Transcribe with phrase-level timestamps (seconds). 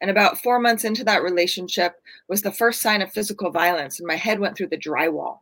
[0.00, 1.94] And about four months into that relationship
[2.28, 5.38] was the first sign of physical violence, and my head went through the drywall.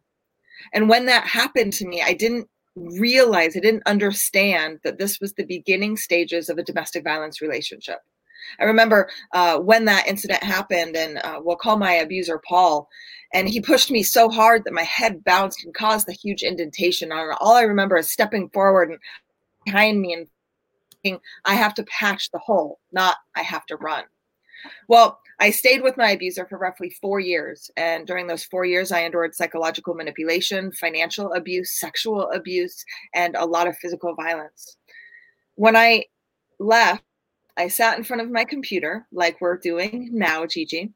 [0.75, 5.33] And when that happened to me, I didn't realize, I didn't understand that this was
[5.33, 8.01] the beginning stages of a domestic violence relationship.
[8.59, 12.89] I remember uh, when that incident happened, and uh, we'll call my abuser Paul,
[13.33, 17.13] and he pushed me so hard that my head bounced and caused a huge indentation
[17.13, 17.37] on.
[17.41, 18.99] All I remember is stepping forward and
[19.65, 20.27] behind me and
[21.03, 24.05] thinking, I have to patch the hole, not I have to run.
[24.89, 27.71] Well, I stayed with my abuser for roughly four years.
[27.77, 33.47] And during those four years, I endured psychological manipulation, financial abuse, sexual abuse, and a
[33.47, 34.77] lot of physical violence.
[35.55, 36.05] When I
[36.59, 37.03] left,
[37.61, 40.95] I sat in front of my computer, like we're doing now, Gigi,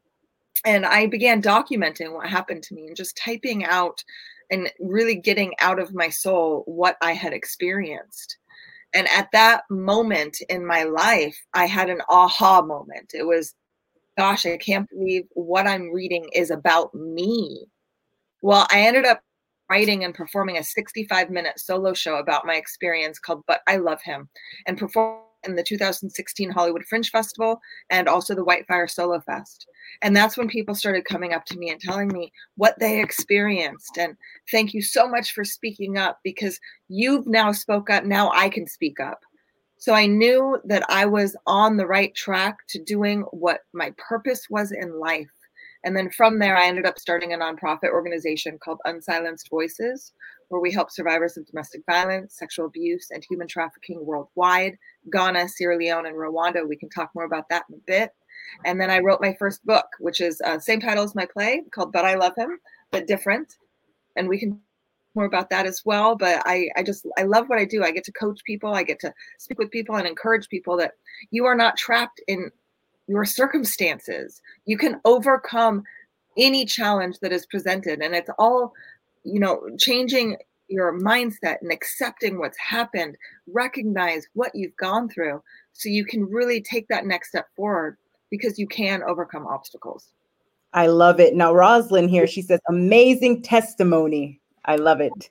[0.65, 4.03] and I began documenting what happened to me and just typing out
[4.49, 8.37] and really getting out of my soul what I had experienced.
[8.95, 13.11] And at that moment in my life, I had an aha moment.
[13.13, 13.53] It was,
[14.17, 17.67] gosh, I can't believe what I'm reading is about me.
[18.41, 19.21] Well, I ended up
[19.69, 24.01] writing and performing a 65 minute solo show about my experience called But I Love
[24.01, 24.29] Him
[24.65, 29.67] and perform in the 2016 Hollywood Fringe Festival and also the Whitefire Solo Fest.
[30.01, 33.97] And that's when people started coming up to me and telling me what they experienced.
[33.97, 34.15] And
[34.51, 38.03] thank you so much for speaking up because you've now spoke up.
[38.03, 39.19] Now I can speak up.
[39.77, 44.49] So I knew that I was on the right track to doing what my purpose
[44.49, 45.29] was in life.
[45.83, 50.13] And then from there, I ended up starting a nonprofit organization called Unsilenced Voices,
[50.49, 54.77] where we help survivors of domestic violence, sexual abuse, and human trafficking worldwide
[55.11, 56.67] Ghana, Sierra Leone, and Rwanda.
[56.67, 58.11] We can talk more about that in a bit.
[58.65, 61.61] And then I wrote my first book, which is uh, same title as my play
[61.71, 62.59] called But I Love Him,
[62.91, 63.55] but different.
[64.15, 64.59] And we can
[65.15, 66.15] more about that as well.
[66.15, 67.83] But I, I just, I love what I do.
[67.83, 70.91] I get to coach people, I get to speak with people and encourage people that
[71.31, 72.51] you are not trapped in
[73.07, 74.41] your circumstances.
[74.65, 75.83] You can overcome
[76.37, 78.01] any challenge that is presented.
[78.01, 78.73] And it's all,
[79.25, 80.37] you know, changing
[80.67, 85.41] your mindset and accepting what's happened, recognize what you've gone through
[85.73, 87.97] so you can really take that next step forward
[88.31, 90.09] because you can overcome obstacles.
[90.73, 91.35] I love it.
[91.35, 94.41] Now, Rosalind here, she says, amazing testimony.
[94.65, 95.29] I love it.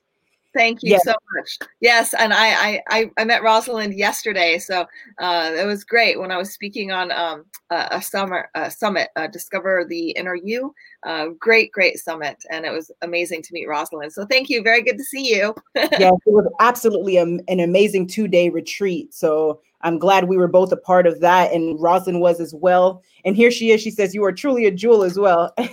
[0.54, 1.04] Thank you yes.
[1.04, 1.58] so much.
[1.80, 4.86] Yes, and I, I I met Rosalind yesterday, so
[5.18, 9.08] uh, it was great when I was speaking on um, a, a summer a summit,
[9.16, 10.72] uh, Discover the Inner You.
[11.02, 14.12] Uh, great, great summit, and it was amazing to meet Rosalind.
[14.12, 14.62] So thank you.
[14.62, 15.54] Very good to see you.
[15.74, 19.12] yes, it was absolutely a, an amazing two day retreat.
[19.12, 23.02] So I'm glad we were both a part of that, and Rosalind was as well.
[23.24, 23.80] And here she is.
[23.80, 25.70] She says, "You are truly a jewel as well." I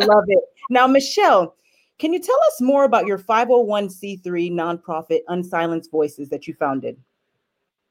[0.00, 0.40] love it.
[0.68, 1.54] Now, Michelle
[1.98, 6.96] can you tell us more about your 501c3 nonprofit Unsilenced Voices that you founded?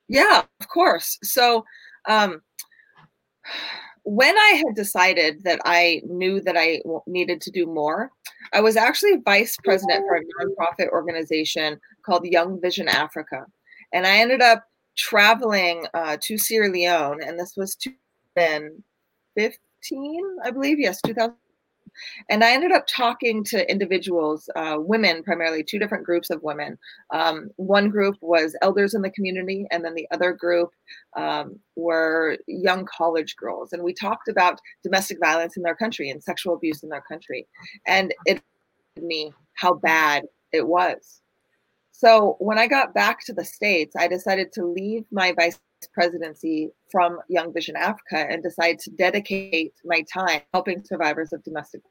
[0.07, 1.17] Yeah, of course.
[1.23, 1.65] So,
[2.07, 2.41] um,
[4.03, 8.11] when I had decided that I knew that I needed to do more,
[8.53, 13.45] I was actually vice president for a nonprofit organization called Young Vision Africa.
[13.91, 14.63] And I ended up
[14.95, 20.79] traveling uh, to Sierra Leone, and this was 2015, I believe.
[20.79, 21.35] Yes, 2000
[22.29, 26.77] And I ended up talking to individuals, uh, women primarily, two different groups of women.
[27.11, 30.71] Um, one group was elders in the community, and then the other group
[31.15, 33.73] um, were young college girls.
[33.73, 37.47] And we talked about domestic violence in their country and sexual abuse in their country.
[37.85, 38.41] And it
[39.01, 41.21] me how bad it was.
[41.91, 45.59] So when I got back to the States, I decided to leave my vice
[45.93, 51.81] presidency from Young Vision Africa and decided to dedicate my time helping survivors of domestic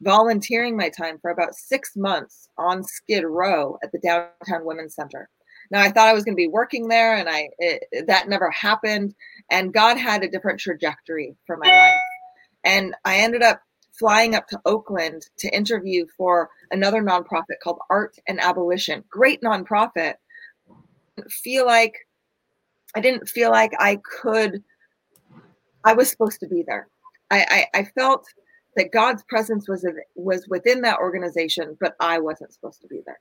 [0.00, 5.28] volunteering my time for about six months on Skid Row at the Downtown Women's Center.
[5.70, 8.50] Now I thought I was going to be working there, and I it, that never
[8.50, 9.14] happened.
[9.50, 12.00] And God had a different trajectory for my life,
[12.64, 13.62] and I ended up
[13.98, 19.04] flying up to Oakland to interview for another nonprofit called Art and Abolition.
[19.08, 20.14] Great nonprofit.
[21.30, 21.94] Feel like
[22.96, 24.62] I didn't feel like I could,
[25.84, 26.88] I was supposed to be there.
[27.30, 28.26] I, I, I felt
[28.76, 33.18] that God's presence was, was within that organization, but I wasn't supposed to be there.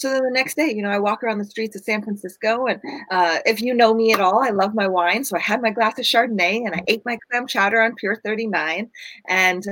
[0.00, 2.66] So then the next day, you know, I walk around the streets of San Francisco,
[2.66, 2.80] and
[3.10, 5.24] uh, if you know me at all, I love my wine.
[5.24, 8.18] So I had my glass of Chardonnay, and I ate my clam chowder on Pier
[8.24, 8.90] 39,
[9.28, 9.66] and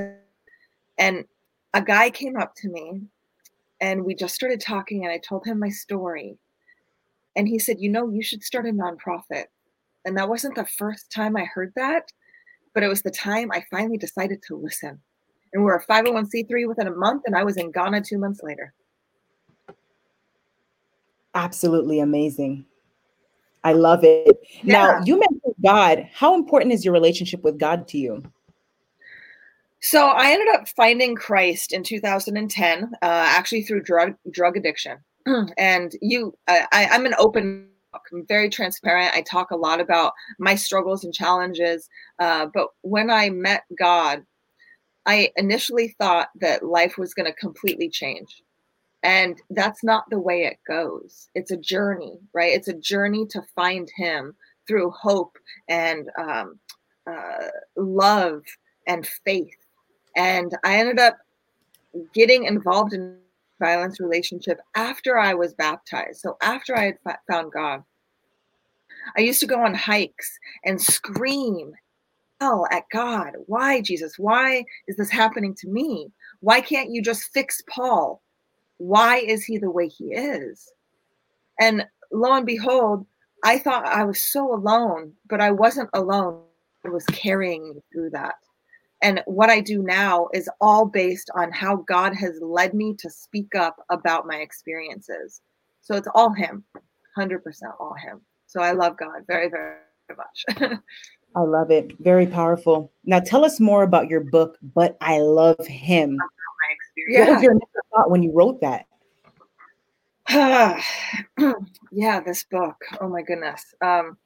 [0.99, 1.25] and
[1.73, 3.01] a guy came up to me,
[3.81, 6.37] and we just started talking, and I told him my story,
[7.39, 9.45] and he said, You know, you should start a nonprofit.
[10.03, 12.11] And that wasn't the first time I heard that,
[12.73, 14.99] but it was the time I finally decided to listen.
[15.53, 18.73] And we're a 501c3 within a month, and I was in Ghana two months later.
[21.33, 22.65] Absolutely amazing.
[23.63, 24.37] I love it.
[24.61, 24.73] Yeah.
[24.73, 26.09] Now, you mentioned God.
[26.13, 28.21] How important is your relationship with God to you?
[29.79, 34.97] So I ended up finding Christ in 2010, uh, actually through drug drug addiction.
[35.57, 37.69] and you, I, I'm an open
[38.13, 39.15] I'm very transparent.
[39.15, 41.89] I talk a lot about my struggles and challenges.
[42.19, 44.23] Uh, but when I met God,
[45.05, 48.43] I initially thought that life was going to completely change.
[49.01, 51.29] And that's not the way it goes.
[51.33, 52.53] It's a journey, right?
[52.53, 54.35] It's a journey to find Him
[54.67, 55.37] through hope
[55.67, 56.59] and um,
[57.07, 57.47] uh,
[57.77, 58.43] love
[58.87, 59.55] and faith.
[60.15, 61.17] And I ended up
[62.13, 63.17] getting involved in
[63.59, 66.21] violence relationship after I was baptized.
[66.21, 67.83] So after I had found God,
[69.17, 71.73] I used to go on hikes and scream
[72.39, 73.33] hell at God.
[73.47, 74.17] Why, Jesus?
[74.17, 76.11] Why is this happening to me?
[76.39, 78.21] Why can't you just fix Paul?
[78.77, 80.71] Why is he the way he is?
[81.59, 83.05] And lo and behold,
[83.43, 86.41] I thought I was so alone, but I wasn't alone.
[86.85, 88.35] I was carrying me through that.
[89.01, 93.09] And what I do now is all based on how God has led me to
[93.09, 95.41] speak up about my experiences.
[95.81, 96.63] So it's all Him,
[97.17, 97.39] 100%
[97.79, 98.21] all Him.
[98.47, 99.75] So I love God very, very,
[100.17, 100.45] much.
[101.35, 101.91] I love it.
[101.99, 102.91] Very powerful.
[103.05, 106.17] Now tell us more about your book, But I Love Him.
[107.07, 107.21] Yeah.
[107.21, 107.55] What was your
[107.95, 108.85] thought when you wrote that?
[111.91, 112.75] yeah, this book.
[112.99, 113.63] Oh my goodness.
[113.81, 114.17] Um,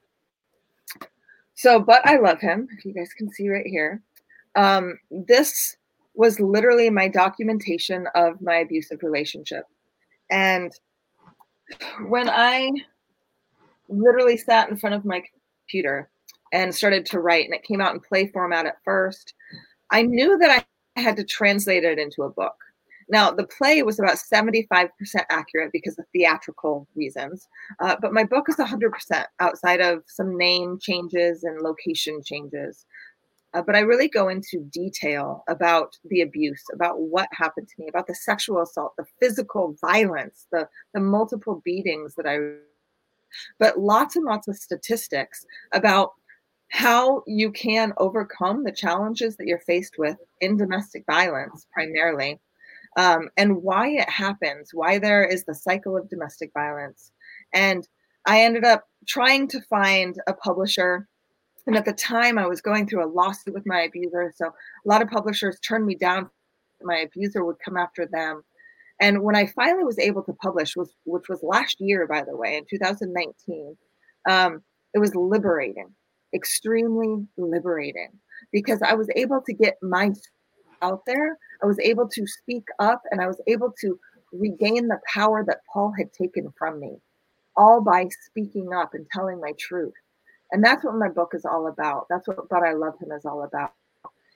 [1.56, 4.02] so, But I Love Him, if you guys can see right here.
[4.56, 5.76] Um, this
[6.16, 9.66] was literally my documentation of my abusive relationship.
[10.30, 10.72] And
[12.08, 12.72] when I
[13.90, 15.24] literally sat in front of my
[15.68, 16.10] computer
[16.52, 19.34] and started to write, and it came out in play format at first,
[19.92, 20.66] I knew that
[20.96, 22.56] I had to translate it into a book.
[23.10, 24.90] Now, the play was about 75%
[25.30, 27.48] accurate because of theatrical reasons,
[27.82, 32.86] uh, but my book is 100% outside of some name changes and location changes.
[33.54, 37.88] Uh, but I really go into detail about the abuse, about what happened to me,
[37.88, 42.38] about the sexual assault, the physical violence, the, the multiple beatings that I,
[43.60, 46.14] but lots and lots of statistics about
[46.70, 52.40] how you can overcome the challenges that you're faced with in domestic violence primarily
[52.98, 57.12] um, and why it happens why there is the cycle of domestic violence.
[57.54, 57.88] And
[58.26, 61.08] i ended up trying to find a publisher
[61.66, 64.34] and at the time, I was going through a lawsuit with my abuser.
[64.36, 66.30] So a lot of publishers turned me down.
[66.82, 68.44] My abuser would come after them.
[69.00, 72.36] And when I finally was able to publish, was which was last year, by the
[72.36, 73.78] way, in 2019,
[74.30, 74.62] um,
[74.94, 75.90] it was liberating,
[76.34, 78.10] extremely liberating,
[78.52, 80.12] because I was able to get my
[80.82, 81.38] out there.
[81.64, 83.98] I was able to speak up, and I was able to
[84.34, 86.98] regain the power that Paul had taken from me,
[87.56, 89.94] all by speaking up and telling my truth
[90.54, 93.26] and that's what my book is all about that's what but i love him is
[93.26, 93.74] all about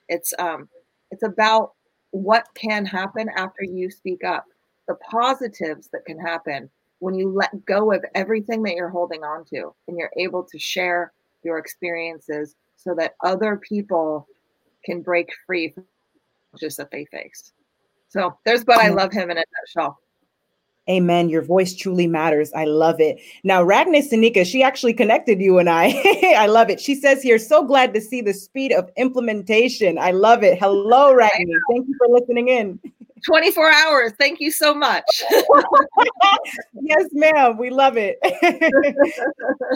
[0.08, 0.68] it's um
[1.10, 1.72] it's about
[2.10, 4.44] what can happen after you speak up
[4.88, 6.68] the positives that can happen
[7.00, 10.58] when you let go of everything that you're holding on to and you're able to
[10.58, 11.12] share
[11.44, 14.26] your experiences so that other people
[14.84, 15.84] can break free from
[16.58, 17.52] just that they face.
[18.08, 19.98] So there's but I love him in a nutshell.
[20.88, 21.28] Amen.
[21.28, 22.50] Your voice truly matters.
[22.54, 23.20] I love it.
[23.44, 26.00] Now, Ragnar Sanika, she actually connected you and I.
[26.38, 26.80] I love it.
[26.80, 29.98] She says here, so glad to see the speed of implementation.
[29.98, 30.58] I love it.
[30.58, 31.60] Hello, Ragnar.
[31.70, 32.80] Thank you for listening in.
[33.26, 34.12] 24 hours.
[34.16, 35.24] Thank you so much.
[36.80, 37.58] yes, ma'am.
[37.58, 38.18] We love it.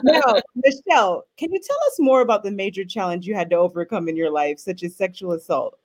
[0.04, 4.09] now, Michelle, can you tell us more about the major challenge you had to overcome
[4.09, 5.78] in your life, such as sexual assault?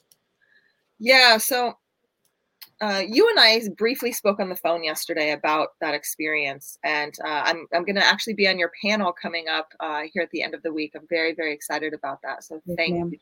[1.00, 1.38] Yeah.
[1.38, 1.77] So
[2.79, 7.43] uh, you and I briefly spoke on the phone yesterday about that experience, and uh,
[7.46, 10.43] I'm I'm going to actually be on your panel coming up uh, here at the
[10.43, 10.93] end of the week.
[10.96, 12.43] I'm very very excited about that.
[12.43, 13.10] So yes, thank ma'am.
[13.12, 13.19] you.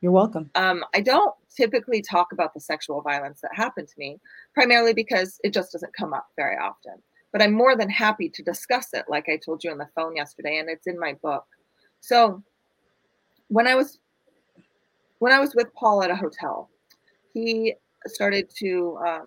[0.00, 0.50] You're welcome.
[0.54, 4.20] Um, I don't typically talk about the sexual violence that happened to me,
[4.54, 6.94] primarily because it just doesn't come up very often.
[7.32, 10.14] But I'm more than happy to discuss it, like I told you on the phone
[10.14, 11.44] yesterday, and it's in my book.
[12.00, 12.42] So
[13.48, 13.98] when I was
[15.18, 16.70] when I was with Paul at a hotel,
[17.32, 17.74] he
[18.10, 19.20] started to uh,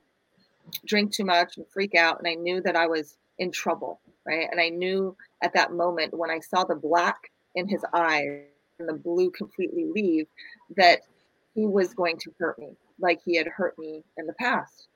[0.86, 4.48] drink too much and freak out, and I knew that I was in trouble, right?
[4.51, 8.43] And I knew at that moment when I saw the black in his eyes
[8.79, 10.27] and the blue completely leave
[10.77, 11.01] that
[11.55, 12.69] he was going to hurt me
[13.00, 14.88] like he had hurt me in the past.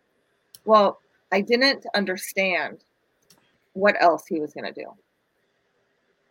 [0.66, 1.00] Well,
[1.32, 2.84] I didn't understand
[3.74, 4.88] what else he was going to do.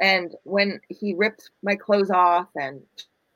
[0.00, 2.82] And when he ripped my clothes off and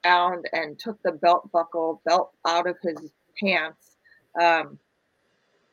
[0.03, 3.96] found and took the belt buckle belt out of his pants
[4.41, 4.79] um,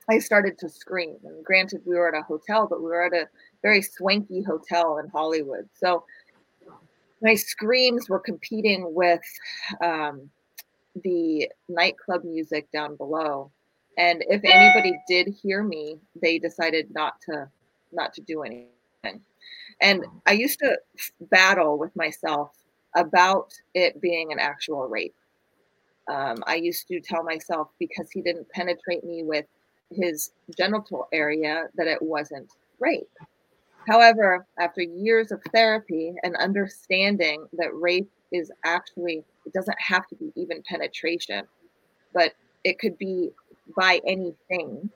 [0.09, 1.17] I started to scream.
[1.23, 3.27] And granted, we were at a hotel, but we were at a
[3.61, 5.69] very swanky hotel in Hollywood.
[5.73, 6.03] So
[7.21, 9.21] my screams were competing with
[9.81, 10.29] um,
[11.03, 13.49] the nightclub music down below.
[13.97, 17.49] And if anybody did hear me, they decided not to
[17.91, 19.21] not to do anything.
[19.81, 20.77] And I used to
[21.29, 22.51] battle with myself
[22.95, 25.15] about it being an actual rape.
[26.07, 29.45] Um, I used to tell myself because he didn't penetrate me with
[29.91, 33.07] his genital area that it wasn't rape.
[33.87, 40.15] However, after years of therapy and understanding that rape is actually, it doesn't have to
[40.15, 41.45] be even penetration,
[42.13, 42.33] but
[42.63, 43.31] it could be
[43.77, 44.89] by anything.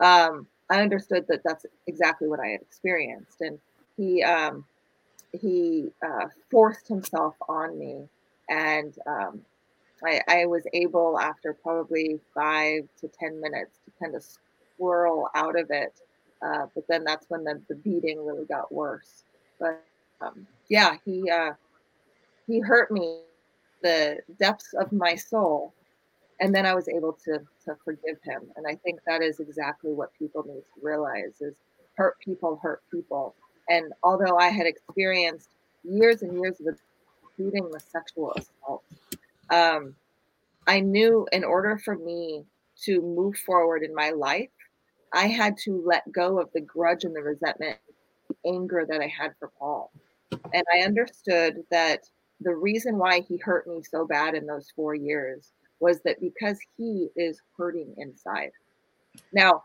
[0.00, 3.58] Um, I understood that that's exactly what I had experienced, and
[3.96, 4.64] he um,
[5.32, 8.08] he uh, forced himself on me,
[8.48, 9.40] and um,
[10.04, 14.24] I, I was able after probably five to 10 minutes to kind of
[14.76, 15.94] swirl out of it.
[16.42, 19.24] Uh, but then that's when the, the beating really got worse.
[19.58, 19.82] But
[20.20, 21.52] um, yeah, he, uh,
[22.46, 23.20] he hurt me
[23.82, 25.72] the depths of my soul.
[26.40, 28.42] And then I was able to, to forgive him.
[28.56, 31.54] And I think that is exactly what people need to realize is
[31.96, 33.34] hurt people hurt people.
[33.68, 35.48] And although I had experienced
[35.82, 36.78] years and years of
[37.38, 38.82] including the sexual assault,
[39.50, 39.94] um,
[40.66, 42.44] I knew in order for me
[42.82, 44.50] to move forward in my life,
[45.12, 47.78] I had to let go of the grudge and the resentment,
[48.28, 49.90] the anger that I had for Paul.
[50.30, 52.00] And I understood that
[52.40, 56.58] the reason why he hurt me so bad in those four years was that because
[56.76, 58.50] he is hurting inside.
[59.32, 59.64] Now,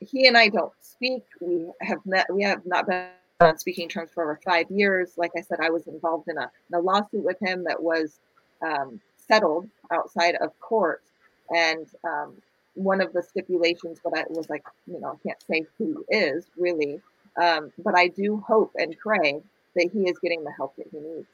[0.00, 1.24] he and I don't speak.
[1.40, 3.06] We have met, we have not been
[3.40, 5.14] on speaking terms for over five years.
[5.16, 8.18] Like I said, I was involved in a, in a lawsuit with him that was
[8.62, 11.02] um, settled outside of court.
[11.50, 12.34] And um,
[12.74, 16.46] one of the stipulations but I was like, you know, I can't say who is
[16.56, 17.00] really,
[17.40, 19.40] um, but I do hope and pray
[19.76, 21.28] that he is getting the help that he needs.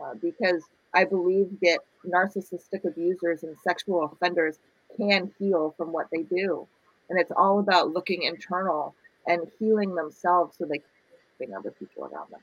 [0.00, 0.62] Uh, because
[0.94, 4.58] I believe that narcissistic abusers and sexual offenders
[4.96, 6.66] can heal from what they do.
[7.10, 8.94] And it's all about looking internal
[9.26, 10.88] and healing themselves so they can
[11.38, 12.40] bring other people around them.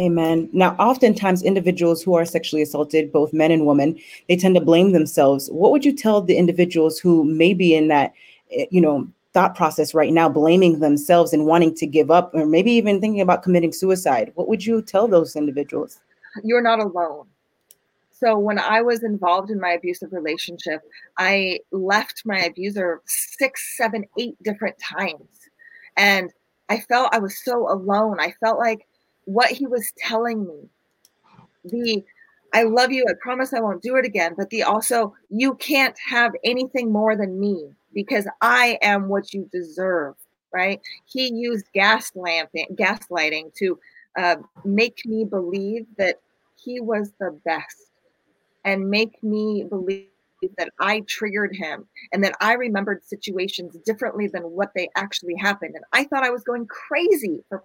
[0.00, 0.48] Amen.
[0.52, 4.92] Now, oftentimes, individuals who are sexually assaulted, both men and women, they tend to blame
[4.92, 5.48] themselves.
[5.50, 8.12] What would you tell the individuals who may be in that,
[8.52, 12.46] eh, you know, thought process right now, blaming themselves and wanting to give up, or
[12.46, 14.30] maybe even thinking about committing suicide?
[14.36, 15.98] What would you tell those individuals?
[16.44, 17.26] You're not alone.
[18.12, 20.80] So, when I was involved in my abusive relationship,
[21.18, 25.28] I left my abuser six, seven, eight different times.
[25.96, 26.32] And
[26.68, 28.20] I felt I was so alone.
[28.20, 28.86] I felt like
[29.28, 30.68] what he was telling me.
[31.64, 32.02] The
[32.54, 35.94] I love you, I promise I won't do it again, but the also you can't
[35.98, 40.14] have anything more than me because I am what you deserve,
[40.50, 40.80] right?
[41.04, 43.78] He used gas lamping, gaslighting to
[44.16, 46.20] uh, make me believe that
[46.56, 47.90] he was the best
[48.64, 50.06] and make me believe
[50.56, 55.74] that I triggered him and that I remembered situations differently than what they actually happened.
[55.74, 57.62] And I thought I was going crazy for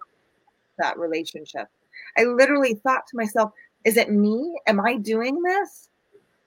[0.78, 1.68] that relationship.
[2.16, 3.52] I literally thought to myself,
[3.84, 4.58] is it me?
[4.66, 5.88] Am I doing this?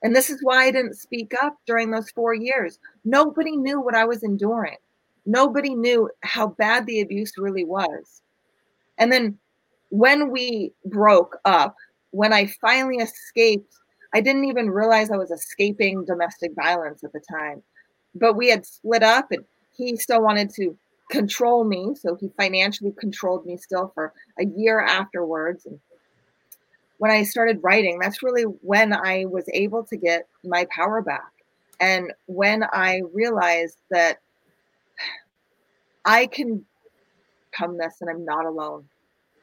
[0.02, 2.78] And this is why I didn't speak up during those four years.
[3.04, 4.76] Nobody knew what I was enduring.
[5.26, 8.22] Nobody knew how bad the abuse really was.
[8.98, 9.38] And then
[9.90, 11.76] when we broke up,
[12.10, 13.74] when I finally escaped,
[14.14, 17.62] I didn't even realize I was escaping domestic violence at the time.
[18.14, 19.44] But we had split up and
[19.76, 20.76] he still wanted to
[21.08, 21.94] control me.
[21.94, 25.66] So he financially controlled me still for a year afterwards.
[25.66, 25.78] And
[26.98, 31.32] when I started writing, that's really when I was able to get my power back.
[31.80, 34.18] And when I realized that
[36.04, 36.64] I can
[37.52, 38.84] come this and I'm not alone.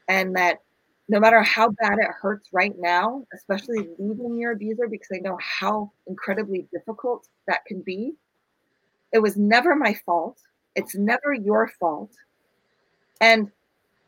[0.08, 0.62] And that
[1.08, 5.38] no matter how bad it hurts right now, especially leaving your abuser, because I know
[5.40, 8.14] how incredibly difficult that can be,
[9.14, 10.40] it was never my fault.
[10.76, 12.12] It's never your fault.
[13.22, 13.52] And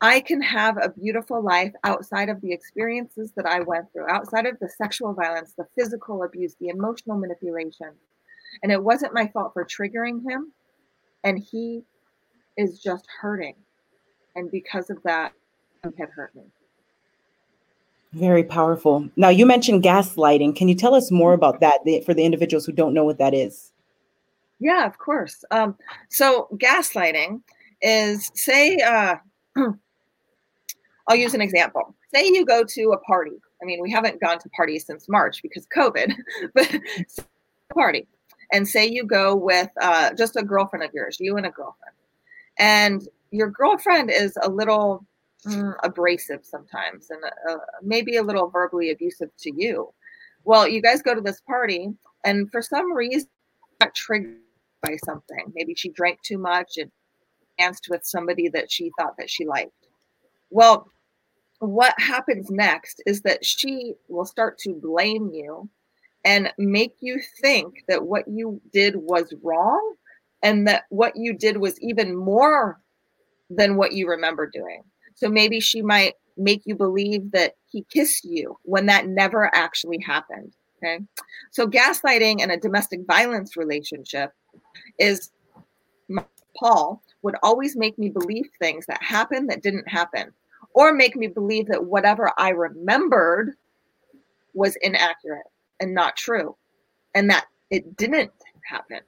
[0.00, 4.46] I can have a beautiful life outside of the experiences that I went through, outside
[4.46, 7.90] of the sexual violence, the physical abuse, the emotional manipulation.
[8.62, 10.52] And it wasn't my fault for triggering him.
[11.24, 11.82] And he
[12.56, 13.56] is just hurting.
[14.36, 15.32] And because of that,
[15.82, 16.42] he had hurt me.
[18.12, 19.08] Very powerful.
[19.16, 20.56] Now, you mentioned gaslighting.
[20.56, 23.34] Can you tell us more about that for the individuals who don't know what that
[23.34, 23.72] is?
[24.60, 25.44] Yeah, of course.
[25.50, 25.76] Um,
[26.10, 27.42] so, gaslighting
[27.80, 29.16] is say, uh,
[31.08, 31.94] I'll use an example.
[32.14, 33.40] Say you go to a party.
[33.62, 36.14] I mean, we haven't gone to parties since March because COVID,
[36.54, 36.74] but
[37.74, 38.06] party.
[38.52, 41.94] And say you go with uh, just a girlfriend of yours, you and a girlfriend.
[42.58, 45.06] And your girlfriend is a little
[45.46, 49.92] mm, abrasive sometimes and uh, maybe a little verbally abusive to you.
[50.44, 51.92] Well, you guys go to this party,
[52.24, 53.28] and for some reason,
[53.94, 54.38] triggered
[54.82, 55.52] by something.
[55.54, 56.90] Maybe she drank too much and
[57.58, 59.72] danced with somebody that she thought that she liked.
[60.50, 60.88] Well,
[61.60, 65.68] what happens next is that she will start to blame you
[66.24, 69.94] and make you think that what you did was wrong
[70.42, 72.80] and that what you did was even more
[73.50, 74.82] than what you remember doing.
[75.14, 79.98] So maybe she might make you believe that he kissed you when that never actually
[79.98, 80.54] happened.
[80.76, 81.00] Okay.
[81.50, 84.30] So gaslighting in a domestic violence relationship
[84.98, 85.30] is
[86.56, 90.32] Paul would always make me believe things that happened that didn't happen,
[90.74, 93.54] or make me believe that whatever I remembered
[94.54, 95.46] was inaccurate
[95.80, 96.56] and not true,
[97.14, 98.32] and that it didn't
[98.68, 99.00] happen.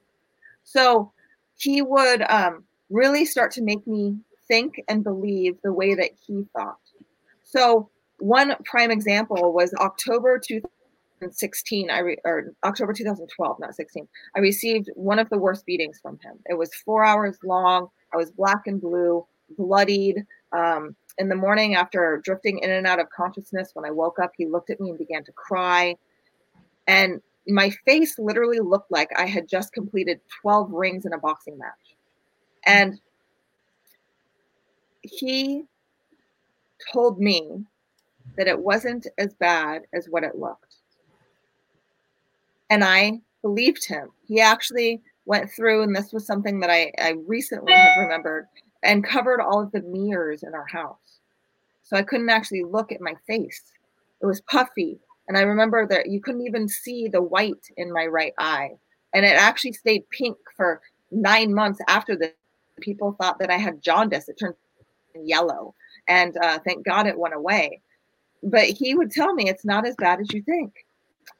[0.63, 1.11] So
[1.57, 6.45] he would um, really start to make me think and believe the way that he
[6.55, 6.79] thought.
[7.43, 10.39] So one prime example was October
[11.21, 14.07] 2016, I re, or October 2012, not 16.
[14.35, 16.39] I received one of the worst beatings from him.
[16.49, 17.89] It was four hours long.
[18.13, 19.25] I was black and blue,
[19.57, 20.25] bloodied.
[20.51, 24.31] Um, in the morning, after drifting in and out of consciousness, when I woke up,
[24.35, 25.95] he looked at me and began to cry.
[26.87, 31.57] And my face literally looked like I had just completed 12 rings in a boxing
[31.57, 31.95] match.
[32.65, 32.99] And
[35.03, 35.65] he
[36.91, 37.63] told me
[38.37, 40.70] that it wasn't as bad as what it looked.
[42.71, 44.07] And I believed him.
[44.25, 48.47] He actually went through, and this was something that I, I recently have remembered,
[48.81, 51.19] and covered all of the mirrors in our house.
[51.83, 53.61] So I couldn't actually look at my face.
[54.21, 54.99] It was puffy.
[55.27, 58.71] And I remember that you couldn't even see the white in my right eye.
[59.13, 60.79] And it actually stayed pink for
[61.11, 62.31] nine months after the
[62.79, 64.29] people thought that I had jaundice.
[64.29, 64.55] It turned
[65.21, 65.75] yellow.
[66.07, 67.81] And uh, thank God it went away.
[68.43, 70.85] But he would tell me it's not as bad as you think.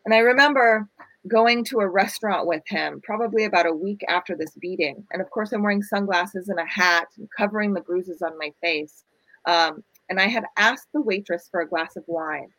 [0.06, 0.89] And I remember
[1.27, 5.05] going to a restaurant with him probably about a week after this beating.
[5.12, 8.51] And of course, I'm wearing sunglasses and a hat and covering the bruises on my
[8.62, 9.03] face.
[9.45, 12.49] Um, and I had asked the waitress for a glass of wine.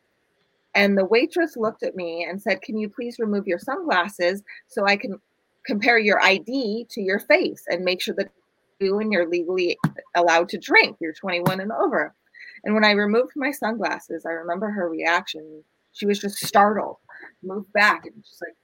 [0.75, 4.85] And the waitress looked at me and said, Can you please remove your sunglasses so
[4.85, 5.19] I can
[5.65, 8.31] compare your ID to your face and make sure that
[8.79, 9.77] you and you're legally
[10.15, 10.97] allowed to drink?
[10.99, 12.13] You're 21 and over.
[12.63, 15.63] And when I removed my sunglasses, I remember her reaction.
[15.91, 16.97] She was just startled,
[17.43, 18.55] moved back, and just like,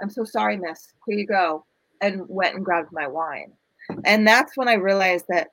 [0.00, 0.92] I'm so sorry, miss.
[1.06, 1.64] Here you go.
[2.00, 3.52] And went and grabbed my wine.
[4.04, 5.48] And that's when I realized that,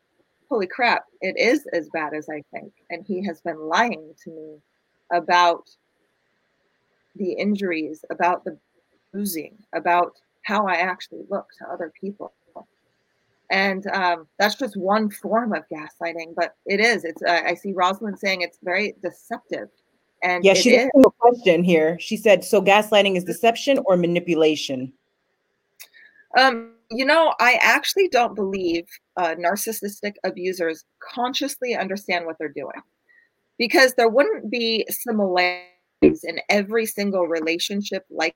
[0.49, 2.73] holy crap, it is as bad as I think.
[2.89, 4.57] And he has been lying to me
[5.11, 5.69] about
[7.15, 8.57] the injuries, about the
[9.11, 10.13] bruising, about
[10.43, 12.33] how I actually look to other people.
[13.51, 17.03] And um, that's just one form of gaslighting, but it is.
[17.03, 17.21] It's.
[17.21, 19.67] Uh, I see Rosalind saying it's very deceptive.
[20.23, 21.97] And yeah, she asked a question here.
[21.99, 24.93] She said, "So gaslighting is deception or manipulation?"
[26.37, 28.85] Um, you know, I actually don't believe
[29.17, 32.81] uh, narcissistic abusers consciously understand what they're doing
[33.57, 38.35] because there wouldn't be similarities in every single relationship like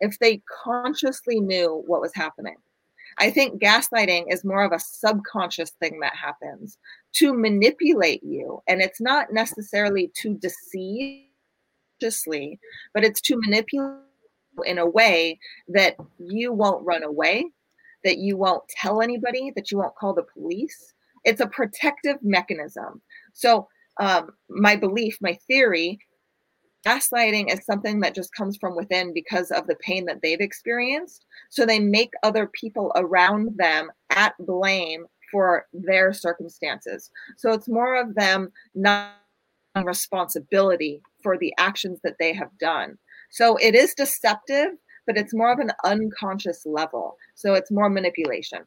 [0.00, 2.56] if they consciously knew what was happening.
[3.18, 6.78] I think gaslighting is more of a subconscious thing that happens
[7.14, 8.62] to manipulate you.
[8.66, 11.28] And it's not necessarily to deceive,
[12.92, 14.00] but it's to manipulate
[14.64, 17.46] in a way that you won't run away,
[18.04, 20.92] that you won't tell anybody, that you won't call the police.
[21.24, 23.00] It's a protective mechanism.
[23.32, 23.68] So,
[24.00, 25.98] um, my belief, my theory
[26.86, 31.26] gaslighting is something that just comes from within because of the pain that they've experienced.
[31.50, 37.10] So they make other people around them at blame for their circumstances.
[37.36, 39.12] So it's more of them not
[39.84, 42.96] responsibility for the actions that they have done.
[43.30, 44.68] So it is deceptive,
[45.06, 47.16] but it's more of an unconscious level.
[47.34, 48.60] So it's more manipulation.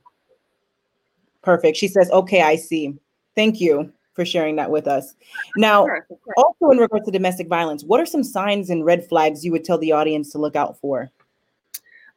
[1.44, 1.78] Perfect.
[1.78, 2.94] She says, okay, I see.
[3.36, 5.14] Thank you for sharing that with us.
[5.56, 6.34] Now, of course.
[6.38, 9.64] also in regards to domestic violence, what are some signs and red flags you would
[9.64, 11.12] tell the audience to look out for?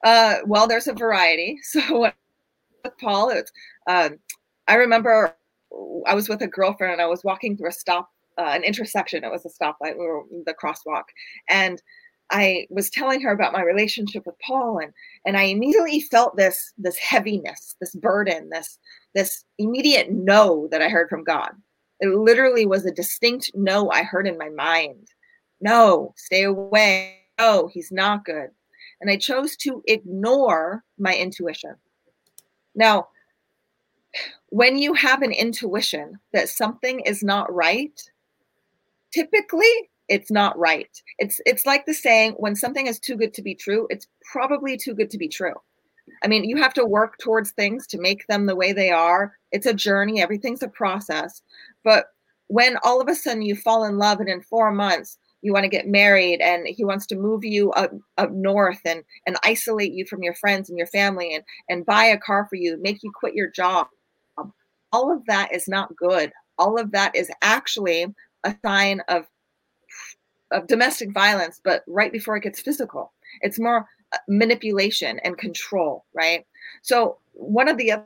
[0.02, 1.60] Uh, well, there's a variety.
[1.70, 2.00] So
[2.82, 3.52] with Paul, it's,
[3.86, 4.18] um,
[4.66, 5.36] I remember
[6.06, 8.08] I was with a girlfriend and I was walking through a stop,
[8.38, 9.22] uh, an intersection.
[9.22, 9.98] It was a stoplight.
[9.98, 11.04] We were the crosswalk,
[11.50, 11.82] and
[12.30, 14.94] I was telling her about my relationship with Paul, and
[15.26, 18.78] and I immediately felt this this heaviness, this burden, this
[19.14, 21.50] this immediate no that I heard from God.
[22.00, 25.08] It literally was a distinct no I heard in my mind.
[25.60, 27.18] No, stay away.
[27.38, 28.50] No, he's not good.
[29.00, 31.74] And I chose to ignore my intuition.
[32.74, 33.08] Now,
[34.48, 38.00] when you have an intuition that something is not right,
[39.12, 40.90] typically it's not right.
[41.18, 44.76] It's it's like the saying when something is too good to be true, it's probably
[44.76, 45.54] too good to be true.
[46.24, 49.36] I mean, you have to work towards things to make them the way they are.
[49.52, 51.42] It's a journey, everything's a process.
[51.84, 52.06] But
[52.48, 55.64] when all of a sudden you fall in love and in four months you want
[55.64, 59.92] to get married and he wants to move you up, up north and, and isolate
[59.92, 63.02] you from your friends and your family and, and buy a car for you, make
[63.02, 63.86] you quit your job.
[64.92, 66.32] All of that is not good.
[66.58, 68.06] All of that is actually
[68.44, 69.26] a sign of,
[70.50, 73.12] of domestic violence, but right before it gets physical.
[73.40, 76.44] It's more uh, manipulation and control, right?
[76.82, 78.04] So one of the other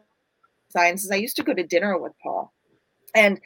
[0.68, 2.52] signs is I used to go to dinner with Paul
[3.14, 3.40] and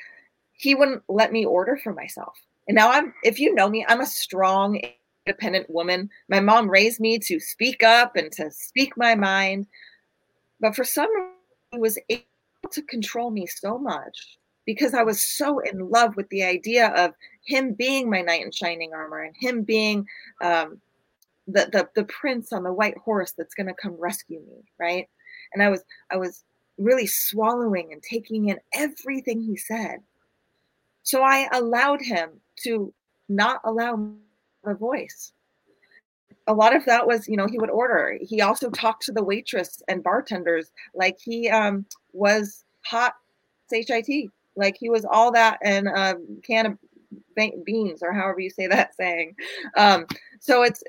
[0.58, 2.34] he wouldn't let me order for myself.
[2.66, 4.80] And now I'm, if you know me, I'm a strong,
[5.26, 6.10] independent woman.
[6.28, 9.66] My mom raised me to speak up and to speak my mind.
[10.60, 11.32] But for some reason,
[11.72, 12.24] he was able
[12.70, 17.12] to control me so much because I was so in love with the idea of
[17.46, 20.06] him being my knight in shining armor and him being
[20.42, 20.80] um,
[21.46, 25.08] the, the the prince on the white horse that's going to come rescue me, right?
[25.54, 26.44] And I was I was
[26.76, 30.00] really swallowing and taking in everything he said.
[31.02, 32.30] So I allowed him
[32.64, 32.92] to
[33.28, 34.12] not allow
[34.64, 35.32] a voice.
[36.46, 38.18] A lot of that was, you know, he would order.
[38.20, 43.14] He also talked to the waitress and bartenders like he um, was hot
[43.70, 46.78] HIT, like he was all that and a can of
[47.64, 49.34] beans or however you say that saying.
[49.76, 50.06] Um,
[50.40, 50.82] so it's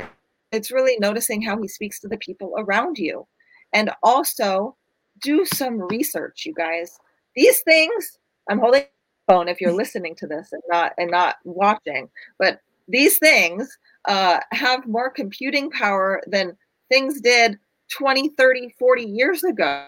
[0.52, 3.28] it's really noticing how he speaks to the people around you,
[3.74, 4.76] and also
[5.22, 6.98] do some research, you guys.
[7.36, 8.17] These things
[8.50, 8.86] I'm holding
[9.30, 14.39] phone if you're listening to this and not and not watching, but these things uh,
[14.52, 16.58] have more computing power than
[16.89, 17.58] things did
[17.92, 19.86] 20 30 40 years ago.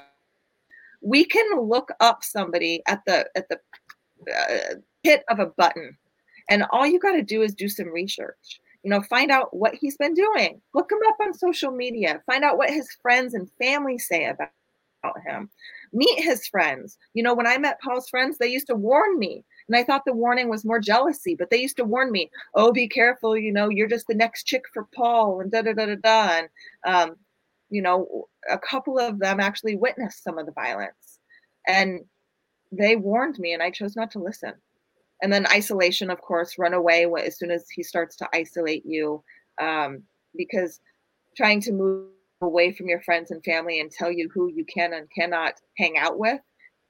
[1.01, 3.59] We can look up somebody at the at the
[4.31, 5.97] uh, hit of a button
[6.49, 8.61] and all you got to do is do some research.
[8.83, 10.61] You know find out what he's been doing.
[10.73, 12.21] Look him up on social media.
[12.25, 14.51] Find out what his friends and family say about
[15.25, 15.49] him
[15.93, 16.97] meet his friends.
[17.13, 20.03] You know when i met paul's friends they used to warn me and i thought
[20.05, 23.51] the warning was more jealousy but they used to warn me oh be careful you
[23.51, 26.49] know you're just the next chick for paul and da da da da da and
[26.85, 27.15] um,
[27.69, 31.19] you know a couple of them actually witnessed some of the violence
[31.67, 31.99] and
[32.71, 34.53] they warned me and i chose not to listen.
[35.23, 39.23] And then isolation of course run away as soon as he starts to isolate you
[39.61, 40.03] um,
[40.35, 40.79] because
[41.37, 42.09] trying to move
[42.41, 45.97] away from your friends and family and tell you who you can and cannot hang
[45.97, 46.39] out with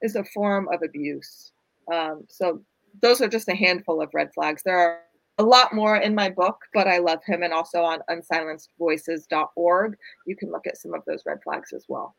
[0.02, 1.52] is a form of abuse
[1.92, 2.60] um, so
[3.00, 5.00] those are just a handful of red flags there are
[5.38, 10.36] a lot more in my book but i love him and also on unsilencedvoices.org you
[10.36, 12.14] can look at some of those red flags as well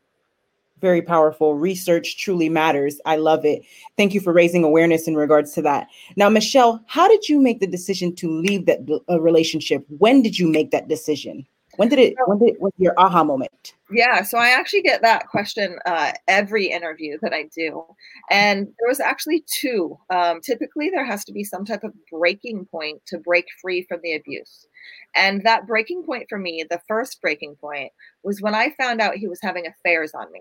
[0.80, 1.54] very powerful.
[1.54, 3.00] Research truly matters.
[3.06, 3.62] I love it.
[3.96, 5.88] Thank you for raising awareness in regards to that.
[6.16, 9.84] Now, Michelle, how did you make the decision to leave that uh, relationship?
[9.98, 11.46] When did you make that decision?
[11.76, 12.14] When did it?
[12.26, 12.56] When did?
[12.58, 13.74] What your aha moment?
[13.90, 17.84] Yeah, so I actually get that question uh, every interview that I do,
[18.30, 19.98] and there was actually two.
[20.10, 24.00] Um, typically, there has to be some type of breaking point to break free from
[24.02, 24.66] the abuse,
[25.14, 29.16] and that breaking point for me, the first breaking point, was when I found out
[29.16, 30.40] he was having affairs on me.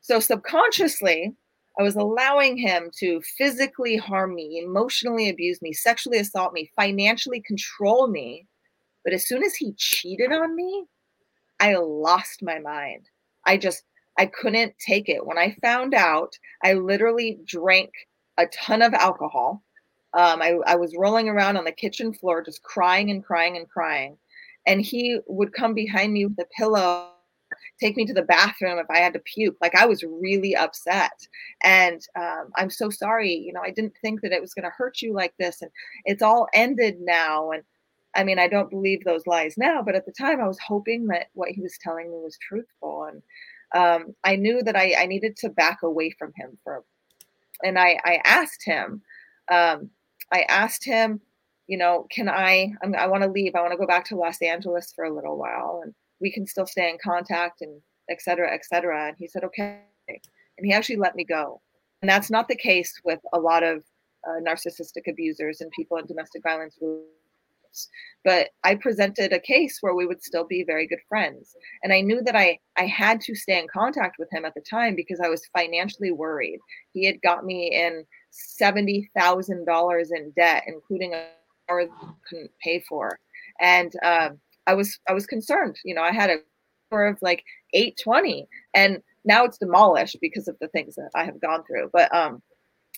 [0.00, 1.34] So subconsciously,
[1.78, 7.40] I was allowing him to physically harm me, emotionally abuse me, sexually assault me, financially
[7.40, 8.46] control me.
[9.08, 10.84] But as soon as he cheated on me,
[11.60, 13.08] I lost my mind.
[13.46, 13.84] I just,
[14.18, 15.24] I couldn't take it.
[15.24, 17.90] When I found out, I literally drank
[18.36, 19.62] a ton of alcohol.
[20.12, 23.66] Um, I, I was rolling around on the kitchen floor, just crying and crying and
[23.66, 24.18] crying.
[24.66, 27.08] And he would come behind me with a pillow
[27.80, 29.56] take me to the bathroom if I had to puke.
[29.62, 31.26] Like I was really upset.
[31.62, 33.32] And um, I'm so sorry.
[33.32, 35.62] You know, I didn't think that it was going to hurt you like this.
[35.62, 35.70] And
[36.04, 37.52] it's all ended now.
[37.52, 37.62] And
[38.18, 41.06] I mean, I don't believe those lies now, but at the time I was hoping
[41.06, 43.04] that what he was telling me was truthful.
[43.04, 43.22] And
[43.74, 46.82] um, I knew that I, I, needed to back away from him for,
[47.62, 49.02] and I, I asked him,
[49.52, 49.90] um,
[50.32, 51.20] I asked him,
[51.68, 53.54] you know, can I, I'm, i want to leave.
[53.54, 55.82] I want to go back to Los Angeles for a little while.
[55.84, 59.08] And we can still stay in contact and et cetera, et cetera.
[59.08, 59.82] And he said, okay.
[60.08, 61.60] And he actually let me go.
[62.02, 63.84] And that's not the case with a lot of
[64.26, 66.78] uh, narcissistic abusers and people in domestic violence
[68.24, 71.54] But I presented a case where we would still be very good friends.
[71.82, 74.62] And I knew that I, I had to stay in contact with him at the
[74.68, 76.58] time because I was financially worried.
[76.92, 78.04] He had got me in
[78.60, 81.26] $70,000 in debt, including a
[81.68, 83.18] car that I couldn't pay for.
[83.60, 85.76] And um, I was I was concerned.
[85.84, 86.38] You know, I had a
[86.88, 91.40] score of like 820 and now it's demolished because of the things that I have
[91.40, 91.90] gone through.
[91.92, 92.42] But um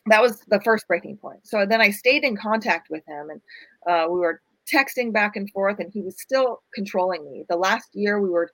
[0.06, 1.40] that was the first breaking point.
[1.46, 3.40] So then I stayed in contact with him and
[3.86, 4.40] uh, we were
[4.72, 7.44] texting back and forth and he was still controlling me.
[7.48, 8.50] The last year we were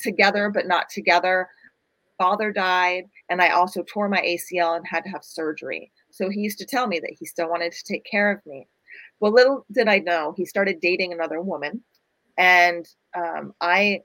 [0.00, 1.48] together but not together.
[2.18, 5.90] Father died and I also tore my ACL and had to have surgery.
[6.10, 8.66] So he used to tell me that he still wanted to take care of me.
[9.20, 11.82] Well, little did I know, he started dating another woman
[12.38, 14.02] and um, I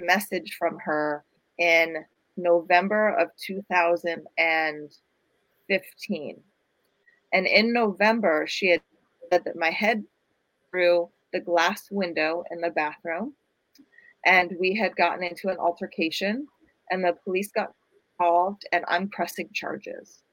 [0.00, 1.24] messaged from her
[1.58, 2.04] in
[2.36, 6.40] November of 2015.
[7.32, 8.82] And in November, she had
[9.32, 10.04] said that my head
[10.74, 13.32] through the glass window in the bathroom.
[14.26, 16.48] And we had gotten into an altercation,
[16.90, 17.72] and the police got
[18.18, 20.24] involved, and I'm pressing charges.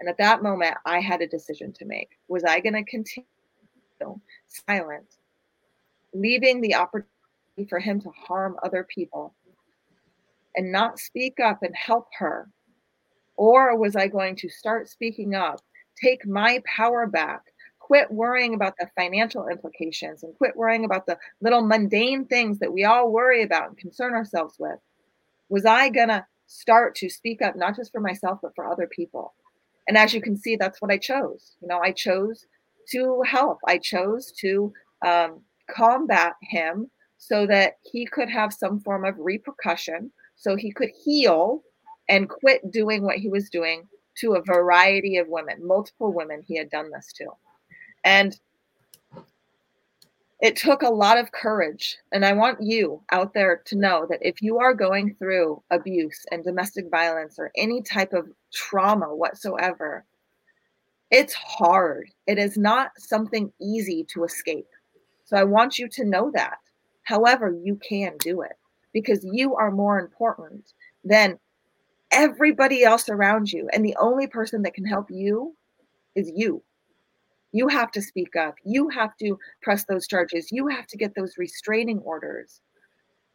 [0.00, 2.10] And at that moment, I had a decision to make.
[2.28, 3.26] Was I going to continue
[4.68, 5.06] silent
[6.12, 9.34] leaving the opportunity for him to harm other people
[10.54, 12.50] and not speak up and help her?
[13.36, 15.60] Or was I going to start speaking up,
[16.02, 17.42] take my power back,
[17.86, 22.72] quit worrying about the financial implications, and quit worrying about the little mundane things that
[22.72, 24.80] we all worry about and concern ourselves with?
[25.50, 28.88] Was I going to start to speak up, not just for myself, but for other
[28.88, 29.34] people?
[29.86, 31.54] And as you can see, that's what I chose.
[31.62, 32.46] You know, I chose
[32.90, 34.72] to help, I chose to
[35.06, 40.90] um, combat him so that he could have some form of repercussion, so he could
[41.04, 41.62] heal
[42.08, 43.86] and quit doing what he was doing
[44.18, 47.26] to a variety of women, multiple women he had done this to.
[48.06, 48.38] And
[50.40, 51.96] it took a lot of courage.
[52.12, 56.24] And I want you out there to know that if you are going through abuse
[56.30, 60.04] and domestic violence or any type of trauma whatsoever,
[61.10, 62.08] it's hard.
[62.28, 64.68] It is not something easy to escape.
[65.24, 66.58] So I want you to know that.
[67.02, 68.56] However, you can do it
[68.92, 71.40] because you are more important than
[72.12, 73.68] everybody else around you.
[73.72, 75.56] And the only person that can help you
[76.14, 76.62] is you.
[77.56, 78.54] You have to speak up.
[78.64, 80.52] You have to press those charges.
[80.52, 82.60] You have to get those restraining orders.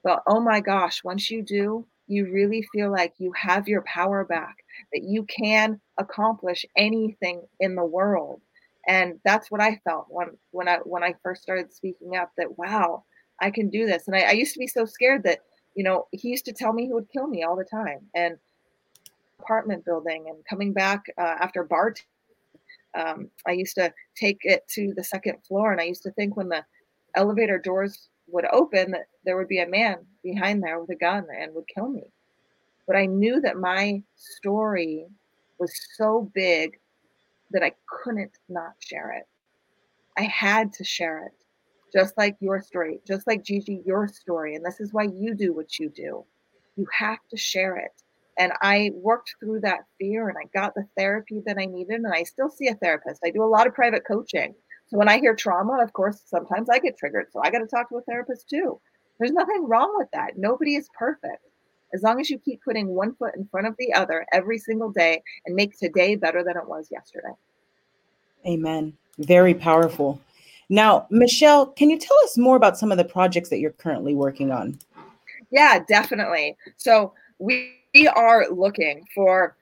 [0.03, 4.25] But oh my gosh, once you do, you really feel like you have your power
[4.25, 4.57] back,
[4.93, 8.41] that you can accomplish anything in the world
[8.87, 12.57] and that's what i felt when when i when i first started speaking up that
[12.57, 13.03] wow
[13.39, 15.39] i can do this and i, I used to be so scared that
[15.75, 18.37] you know he used to tell me he would kill me all the time and
[19.39, 22.03] apartment building and coming back uh, after bar t-
[22.97, 26.35] um, i used to take it to the second floor and i used to think
[26.35, 26.63] when the
[27.15, 31.25] elevator doors would open that there would be a man behind there with a gun
[31.39, 32.03] and would kill me
[32.87, 35.05] but i knew that my story
[35.59, 36.77] was so big
[37.51, 39.27] that I couldn't not share it.
[40.17, 41.45] I had to share it,
[41.93, 44.55] just like your story, just like Gigi, your story.
[44.55, 46.25] And this is why you do what you do.
[46.75, 47.91] You have to share it.
[48.37, 52.01] And I worked through that fear and I got the therapy that I needed.
[52.01, 53.21] And I still see a therapist.
[53.23, 54.55] I do a lot of private coaching.
[54.87, 57.27] So when I hear trauma, of course, sometimes I get triggered.
[57.31, 58.79] So I got to talk to a therapist too.
[59.19, 60.37] There's nothing wrong with that.
[60.37, 61.43] Nobody is perfect.
[61.93, 64.89] As long as you keep putting one foot in front of the other every single
[64.89, 67.33] day and make today better than it was yesterday.
[68.45, 68.93] Amen.
[69.19, 70.19] Very powerful.
[70.69, 74.15] Now, Michelle, can you tell us more about some of the projects that you're currently
[74.15, 74.79] working on?
[75.51, 76.55] Yeah, definitely.
[76.77, 79.55] So we are looking for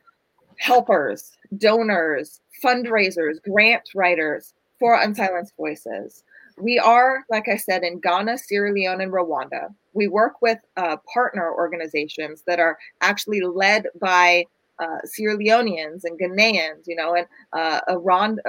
[0.58, 6.24] helpers, donors, fundraisers, grant writers for Unsilenced Voices.
[6.58, 9.74] We are, like I said, in Ghana, Sierra Leone, and Rwanda.
[9.94, 14.46] We work with uh, partner organizations that are actually led by
[14.80, 18.40] uh, Sierra Leoneans and Ghanaians, you know, and uh, a Rwanda,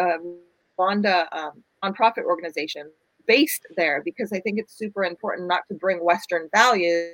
[0.78, 2.90] Rwanda um, nonprofit organization
[3.26, 7.12] based there because I think it's super important not to bring Western values,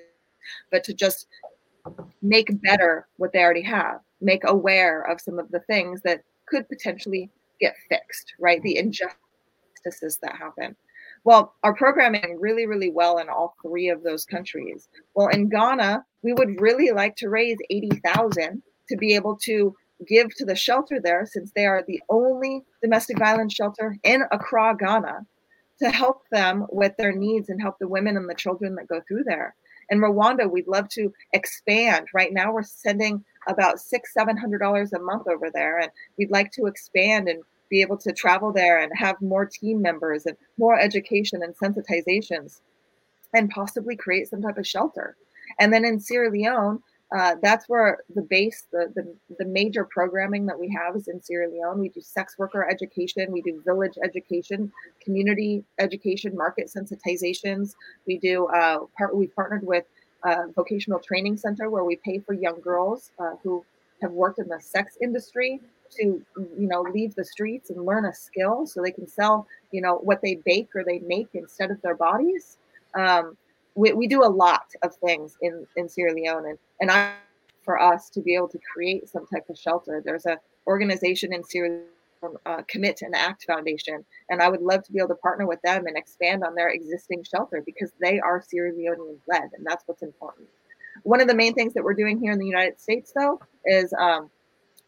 [0.70, 1.26] but to just
[2.22, 6.68] make better what they already have, make aware of some of the things that could
[6.68, 8.62] potentially get fixed, right?
[8.62, 10.77] The injustices that happen.
[11.25, 14.88] Well, our programming really, really well in all three of those countries.
[15.14, 19.75] Well, in Ghana, we would really like to raise 80,000 to be able to
[20.07, 24.77] give to the shelter there since they are the only domestic violence shelter in Accra,
[24.79, 25.27] Ghana,
[25.81, 29.01] to help them with their needs and help the women and the children that go
[29.09, 29.55] through there.
[29.90, 32.09] In Rwanda, we'd love to expand.
[32.12, 36.31] Right now, we're sending about six, seven hundred dollars a month over there, and we'd
[36.31, 40.37] like to expand and be able to travel there and have more team members and
[40.59, 42.61] more education and sensitizations,
[43.35, 45.16] and possibly create some type of shelter.
[45.59, 46.81] And then in Sierra Leone,
[47.14, 51.23] uh, that's where the base, the, the the major programming that we have is in
[51.23, 51.79] Sierra Leone.
[51.79, 57.75] We do sex worker education, we do village education, community education, market sensitizations.
[58.07, 59.16] We do uh, part.
[59.16, 59.85] We've partnered with
[60.25, 63.64] a vocational training center where we pay for young girls uh, who
[64.03, 65.61] have worked in the sex industry
[65.99, 69.81] to you know leave the streets and learn a skill so they can sell you
[69.81, 72.59] know what they bake or they make instead of their bodies.
[72.95, 73.37] Um,
[73.77, 77.12] we, we do a lot of things in in Sierra Leone, and and I
[77.62, 80.03] for us to be able to create some type of shelter.
[80.05, 81.81] There's a organization in Sierra
[82.23, 85.47] Leone, uh, Commit and Act Foundation, and I would love to be able to partner
[85.47, 89.65] with them and expand on their existing shelter because they are Sierra Leonean led, and
[89.65, 90.49] that's what's important.
[91.03, 93.93] One of the main things that we're doing here in the United States, though, is
[93.99, 94.31] um,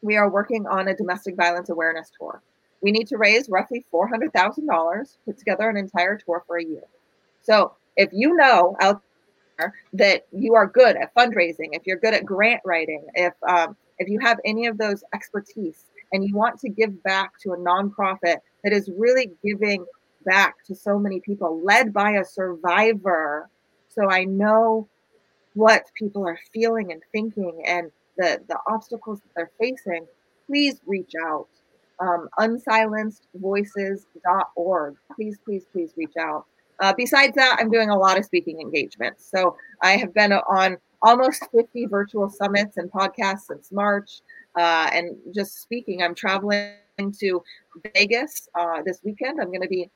[0.01, 2.41] we are working on a domestic violence awareness tour.
[2.81, 6.85] We need to raise roughly $400,000, put together an entire tour for a year.
[7.43, 9.03] So if you know out
[9.59, 13.77] there that you are good at fundraising, if you're good at grant writing, if um,
[13.99, 17.59] if you have any of those expertise and you want to give back to a
[17.59, 19.85] nonprofit that is really giving
[20.25, 23.51] back to so many people, led by a survivor,
[23.89, 24.89] so I know
[25.55, 30.07] what people are feeling and thinking and the the obstacles that they're facing,
[30.47, 31.49] please reach out.
[32.01, 34.97] Um, unsilencedvoices.org.
[35.17, 36.47] Please, please, please reach out.
[36.81, 39.29] Uh, besides that, I'm doing a lot of speaking engagements.
[39.31, 44.21] So I have been on almost 50 virtual summits and podcasts since March.
[44.57, 46.73] Uh, and just speaking, I'm traveling
[47.21, 47.43] to
[47.95, 49.41] Vegas uh, this weekend.
[49.41, 49.91] I'm going to be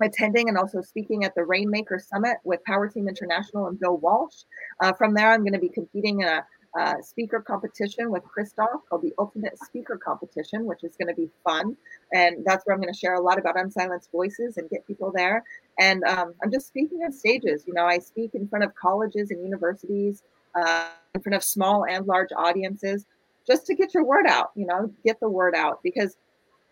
[0.00, 4.42] attending and also speaking at the Rainmaker Summit with Power Team International and Bill Walsh.
[4.80, 6.44] Uh, from there, I'm going to be competing in a
[6.78, 11.30] uh, speaker competition with Christoph called the Ultimate Speaker Competition, which is going to be
[11.44, 11.76] fun.
[12.12, 15.12] And that's where I'm going to share a lot about unsilenced voices and get people
[15.14, 15.44] there.
[15.78, 17.64] And um, I'm just speaking on stages.
[17.66, 20.22] You know, I speak in front of colleges and universities,
[20.54, 23.06] uh, in front of small and large audiences,
[23.46, 24.50] just to get your word out.
[24.56, 26.16] You know, get the word out because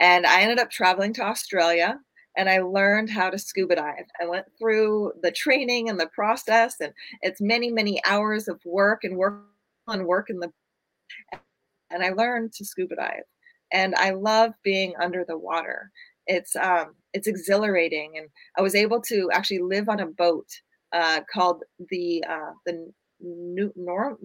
[0.00, 2.00] And I ended up traveling to Australia
[2.38, 4.06] and I learned how to scuba dive.
[4.18, 9.04] I went through the training and the process, and it's many, many hours of work
[9.04, 9.42] and work
[9.86, 10.50] and work in the
[11.90, 13.24] and I learned to scuba dive.
[13.70, 15.90] And I love being under the water.
[16.26, 20.48] It's um it's exhilarating and I was able to actually live on a boat
[20.92, 22.90] uh, called the uh, the
[23.22, 24.18] New Nor-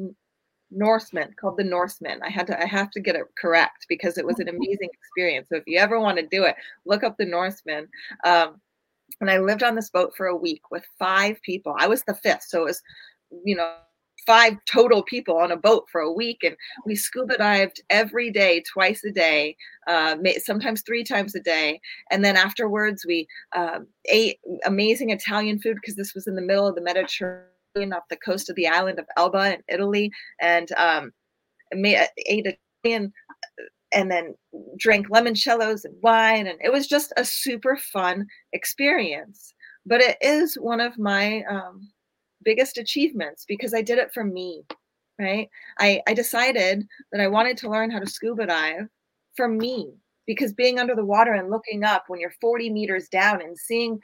[0.72, 2.20] Norseman called the Norseman.
[2.24, 5.48] I had to I have to get it correct because it was an amazing experience.
[5.50, 7.88] So if you ever want to do it, look up the Norseman.
[8.26, 8.60] Um,
[9.22, 11.76] and I lived on this boat for a week with five people.
[11.80, 12.82] I was the fifth, so it was,
[13.46, 13.74] you know,
[14.26, 18.62] five total people on a boat for a week, and we scuba dived every day,
[18.72, 19.56] twice a day,
[19.88, 21.80] uh, sometimes three times a day.
[22.12, 23.26] And then afterwards, we
[23.56, 28.04] uh, ate amazing Italian food because this was in the middle of the Mediterranean off
[28.10, 30.12] the coast of the island of Elba in Italy,
[30.42, 31.12] and um,
[31.74, 33.14] ate Italian
[33.94, 34.36] and then
[34.78, 39.54] drank limoncellos and wine, and it was just a super fun experience.
[39.86, 41.90] But it is one of my um,
[42.44, 44.64] biggest achievements because I did it for me.
[45.20, 45.50] Right?
[45.80, 48.88] I, I decided that I wanted to learn how to scuba dive
[49.36, 49.94] for me
[50.28, 54.00] because being under the water and looking up when you're 40 meters down and seeing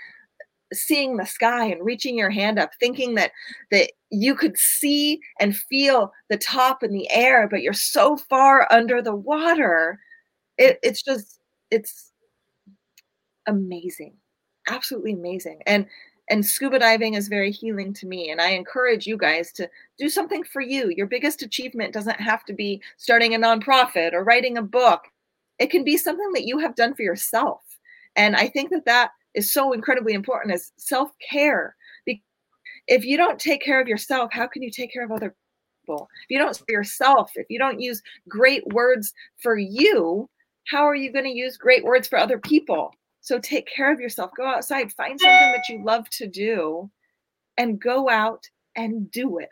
[0.74, 3.32] seeing the sky and reaching your hand up thinking that
[3.72, 8.68] that you could see and feel the top in the air but you're so far
[8.72, 10.00] under the water.
[10.58, 11.40] It, it's just
[11.72, 12.12] it's
[13.48, 14.14] amazing
[14.68, 15.62] absolutely amazing.
[15.66, 15.86] And
[16.30, 20.08] and scuba diving is very healing to me and i encourage you guys to do
[20.08, 20.90] something for you.
[20.96, 25.02] Your biggest achievement doesn't have to be starting a nonprofit or writing a book.
[25.60, 27.62] It can be something that you have done for yourself.
[28.16, 31.76] And i think that that is so incredibly important is self-care.
[32.88, 35.36] If you don't take care of yourself how can you take care of other
[35.82, 36.10] people?
[36.24, 40.30] If you don't yourself if you don't use great words for you
[40.68, 42.94] how are you going to use great words for other people?
[43.22, 44.32] So take care of yourself.
[44.36, 46.90] Go outside find something that you love to do
[47.58, 48.44] and go out
[48.76, 49.50] and do it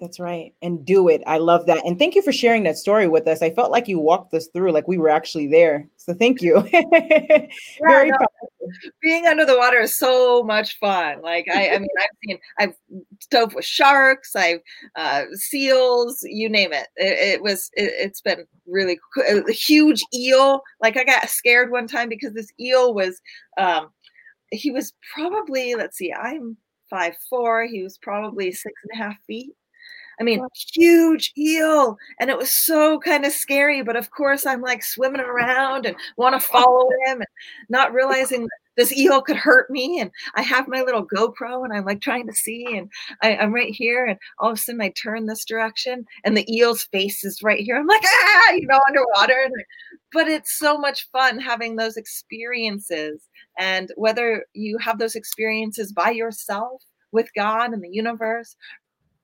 [0.00, 0.52] that's right.
[0.60, 1.22] And do it.
[1.26, 1.84] I love that.
[1.86, 3.42] And thank you for sharing that story with us.
[3.42, 5.88] I felt like you walked us through like we were actually there.
[5.96, 6.60] So thank you.
[7.80, 8.16] Very no,
[9.00, 11.22] being under the water is so much fun.
[11.22, 12.74] Like I, I mean, I've seen, I've
[13.30, 14.60] dove with sharks, I've
[14.96, 16.88] uh, seals, you name it.
[16.96, 19.44] It, it was, it, has been really cool.
[19.48, 20.60] a huge eel.
[20.82, 23.20] Like I got scared one time because this eel was,
[23.58, 23.90] um,
[24.50, 26.56] he was probably, let's see, I'm
[26.90, 27.64] five four.
[27.64, 29.54] He was probably six and a half feet
[30.20, 31.96] I mean, huge eel.
[32.20, 33.82] And it was so kind of scary.
[33.82, 37.28] But of course, I'm like swimming around and want to follow him and
[37.68, 40.00] not realizing this eel could hurt me.
[40.00, 42.66] And I have my little GoPro and I'm like trying to see.
[42.76, 42.90] And
[43.22, 44.06] I, am right here.
[44.06, 47.60] And all of a sudden I turn this direction and the eel's face is right
[47.60, 47.76] here.
[47.76, 49.50] I'm like, ah, you know, underwater.
[50.12, 53.28] But it's so much fun having those experiences.
[53.58, 58.56] And whether you have those experiences by yourself with God and the universe,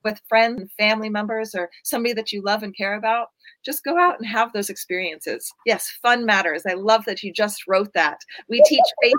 [0.03, 3.27] with friends and family members or somebody that you love and care about,
[3.63, 5.51] just go out and have those experiences.
[5.65, 6.63] Yes, fun matters.
[6.67, 8.19] I love that you just wrote that.
[8.49, 9.13] We teach faith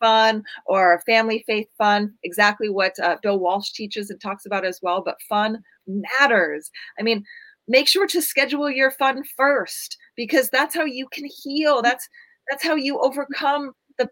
[0.00, 4.80] fun or family faith fun, exactly what uh, Bill Walsh teaches and talks about as
[4.82, 6.70] well, but fun matters.
[6.98, 7.24] I mean,
[7.68, 11.82] make sure to schedule your fun first because that's how you can heal.
[11.82, 12.08] That's
[12.50, 14.10] that's how you overcome the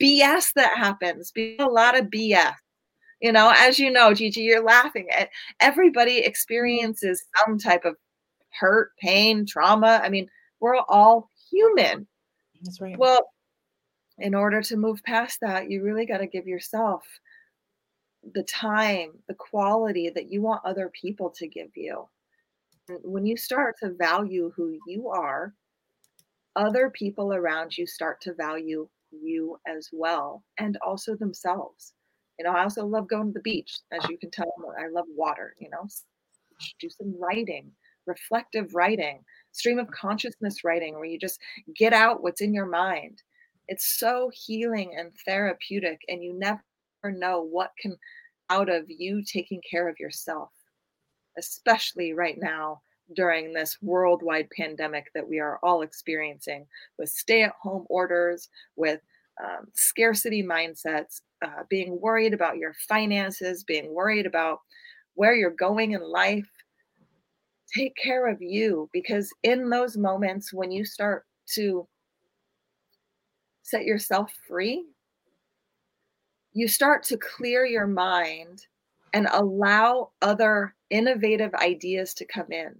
[0.00, 1.30] BS that happens.
[1.30, 2.54] Be a lot of BS
[3.20, 6.28] you know, as you know, Gigi, you're laughing at everybody mm-hmm.
[6.28, 7.96] experiences some type of
[8.58, 10.00] hurt, pain, trauma.
[10.02, 10.28] I mean,
[10.60, 12.06] we're all human.
[12.62, 12.98] That's right.
[12.98, 13.28] Well,
[14.18, 17.02] in order to move past that, you really got to give yourself
[18.34, 22.08] the time, the quality that you want other people to give you.
[23.02, 25.54] when you start to value who you are,
[26.56, 31.94] other people around you start to value you as well and also themselves.
[32.40, 33.80] You know, I also love going to the beach.
[33.92, 34.08] As ah.
[34.08, 35.86] you can tell, I love water, you know.
[36.80, 37.70] Do some writing,
[38.06, 39.22] reflective writing,
[39.52, 41.38] stream of consciousness writing, where you just
[41.76, 43.20] get out what's in your mind.
[43.68, 46.62] It's so healing and therapeutic, and you never
[47.04, 47.94] know what can
[48.48, 50.48] out of you taking care of yourself,
[51.36, 52.80] especially right now
[53.16, 56.66] during this worldwide pandemic that we are all experiencing
[56.98, 59.02] with stay at home orders, with
[59.42, 64.60] um, scarcity mindsets, uh, being worried about your finances, being worried about
[65.14, 66.48] where you're going in life.
[67.74, 71.86] take care of you because in those moments when you start to
[73.62, 74.84] set yourself free,
[76.52, 78.66] you start to clear your mind
[79.12, 82.74] and allow other innovative ideas to come in.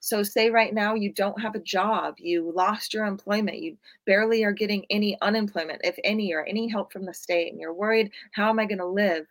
[0.00, 3.76] So, say right now you don't have a job, you lost your employment, you
[4.06, 7.74] barely are getting any unemployment, if any, or any help from the state, and you're
[7.74, 9.26] worried, how am I going to live?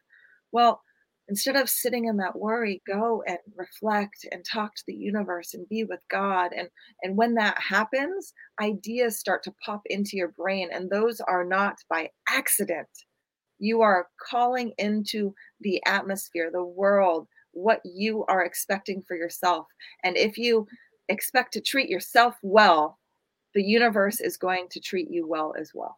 [0.51, 0.81] Well,
[1.27, 5.67] instead of sitting in that worry, go and reflect and talk to the universe and
[5.69, 6.51] be with God.
[6.55, 6.69] And,
[7.01, 11.77] and when that happens, ideas start to pop into your brain, and those are not
[11.89, 12.87] by accident.
[13.57, 19.67] You are calling into the atmosphere, the world, what you are expecting for yourself.
[20.03, 20.67] And if you
[21.09, 22.99] expect to treat yourself well,
[23.53, 25.97] the universe is going to treat you well as well.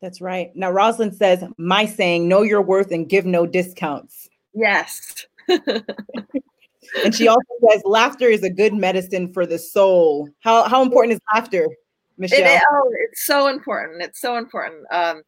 [0.00, 0.50] That's right.
[0.54, 4.28] Now, Rosalind says, My saying, know your worth and give no discounts.
[4.52, 5.26] Yes.
[5.48, 10.28] and she also says, laughter is a good medicine for the soul.
[10.40, 11.68] How, how important is laughter,
[12.18, 12.40] Michelle?
[12.40, 14.02] It, oh, it's so important.
[14.02, 14.84] It's so important.
[14.90, 15.22] Um,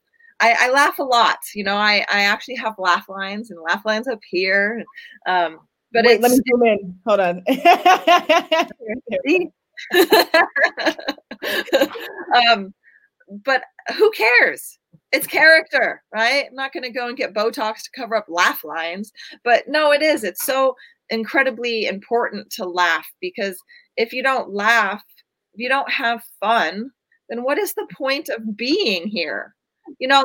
[0.45, 1.38] I, I, laugh a lot.
[1.55, 4.84] You know, I, I actually have laugh lines and laugh lines up here.
[5.26, 5.61] Um,
[5.92, 6.99] but Wait, let me zoom in.
[7.07, 7.42] Hold on.
[12.51, 12.74] um,
[13.45, 13.62] but
[13.97, 14.78] who cares?
[15.12, 16.47] It's character, right?
[16.49, 19.12] I'm not going to go and get Botox to cover up laugh lines.
[19.45, 20.24] But no, it is.
[20.24, 20.76] It's so
[21.09, 23.59] incredibly important to laugh because
[23.97, 25.03] if you don't laugh,
[25.55, 26.90] if you don't have fun,
[27.30, 29.55] then what is the point of being here?
[29.99, 30.24] You know,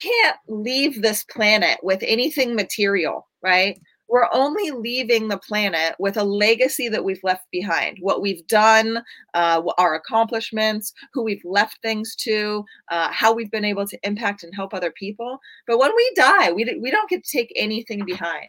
[0.00, 3.80] can't leave this planet with anything material, right?
[4.08, 9.02] We're only leaving the planet with a legacy that we've left behind, what we've done,
[9.32, 14.44] uh, our accomplishments, who we've left things to, uh, how we've been able to impact
[14.44, 15.38] and help other people.
[15.66, 18.48] But when we die, we, we don't get to take anything behind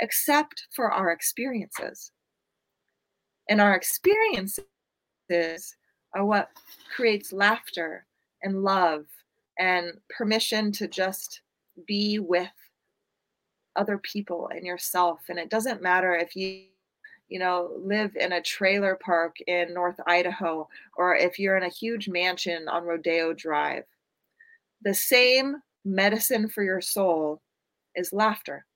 [0.00, 2.10] except for our experiences.
[3.48, 4.60] And our experiences
[6.14, 6.48] are what
[6.94, 8.06] creates laughter
[8.42, 9.06] and love
[9.60, 11.42] and permission to just
[11.86, 12.48] be with
[13.76, 15.20] other people and yourself.
[15.28, 16.64] And it doesn't matter if you
[17.28, 21.68] you know live in a trailer park in north idaho or if you're in a
[21.68, 23.84] huge mansion on rodeo drive.
[24.82, 27.40] The same medicine for your soul
[27.94, 28.66] is laughter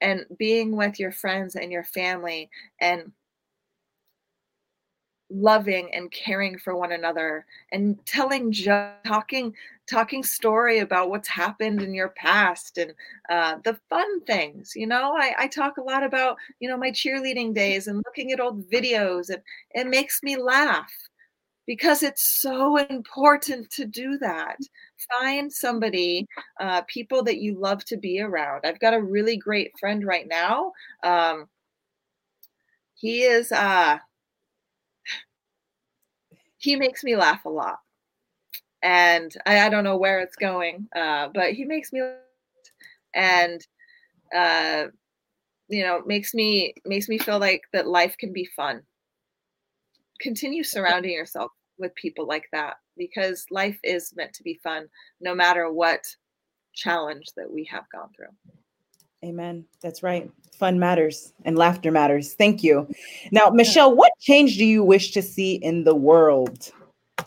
[0.00, 2.50] and being with your friends and your family
[2.80, 3.12] and
[5.30, 8.52] loving and caring for one another and telling
[9.06, 9.54] talking
[9.92, 12.92] talking story about what's happened in your past and
[13.30, 15.14] uh, the fun things you know?
[15.16, 18.68] I, I talk a lot about you know my cheerleading days and looking at old
[18.70, 20.92] videos and it makes me laugh
[21.66, 24.56] because it's so important to do that.
[25.20, 26.26] Find somebody
[26.60, 28.62] uh, people that you love to be around.
[28.64, 30.72] I've got a really great friend right now
[31.04, 31.48] um,
[32.94, 33.98] he is uh
[36.56, 37.81] he makes me laugh a lot.
[38.82, 42.00] And I, I don't know where it's going, uh, but he makes me
[43.14, 43.64] and
[44.34, 44.86] uh,
[45.68, 48.82] you know makes me makes me feel like that life can be fun.
[50.20, 54.86] Continue surrounding yourself with people like that because life is meant to be fun
[55.20, 56.00] no matter what
[56.74, 58.26] challenge that we have gone through.
[59.24, 59.64] Amen.
[59.80, 60.30] That's right.
[60.52, 62.34] Fun matters and laughter matters.
[62.34, 62.88] Thank you.
[63.30, 66.72] Now, Michelle, what change do you wish to see in the world?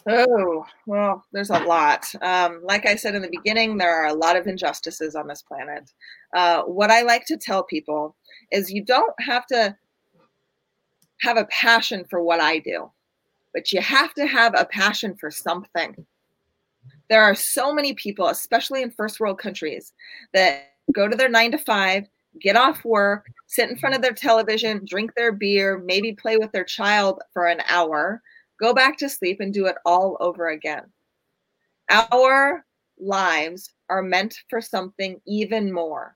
[0.08, 2.14] Oh, well, there's a lot.
[2.22, 5.42] Um, like I said in the beginning, there are a lot of injustices on this
[5.42, 5.92] planet.
[6.36, 8.16] Uh, what I like to tell people
[8.52, 9.76] is you don't have to
[11.22, 12.92] have a passion for what I do,
[13.54, 16.06] but you have to have a passion for something.
[17.10, 19.94] There are so many people, especially in first world countries,
[20.34, 22.06] that go to their nine to five,
[22.42, 26.52] get off work, sit in front of their television, drink their beer, maybe play with
[26.52, 28.22] their child for an hour,
[28.60, 30.84] go back to sleep, and do it all over again.
[31.90, 32.66] Our
[33.00, 36.16] lives are meant for something even more.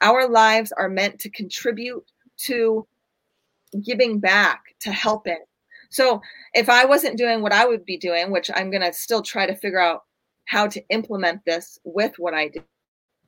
[0.00, 2.04] Our lives are meant to contribute
[2.38, 2.86] to
[3.84, 5.42] giving back, to helping.
[5.90, 6.20] So
[6.54, 9.46] if I wasn't doing what I would be doing, which I'm going to still try
[9.46, 10.02] to figure out
[10.46, 12.60] how to implement this with what I do,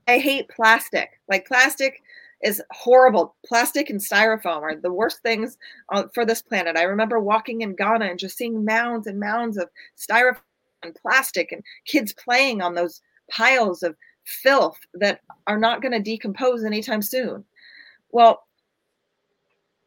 [0.08, 1.10] I hate plastic.
[1.28, 2.02] Like plastic
[2.42, 3.34] is horrible.
[3.44, 5.56] Plastic and styrofoam are the worst things
[6.12, 6.76] for this planet.
[6.76, 10.40] I remember walking in Ghana and just seeing mounds and mounds of styrofoam
[10.82, 16.00] and plastic and kids playing on those piles of filth that are not going to
[16.00, 17.44] decompose anytime soon.
[18.10, 18.44] Well,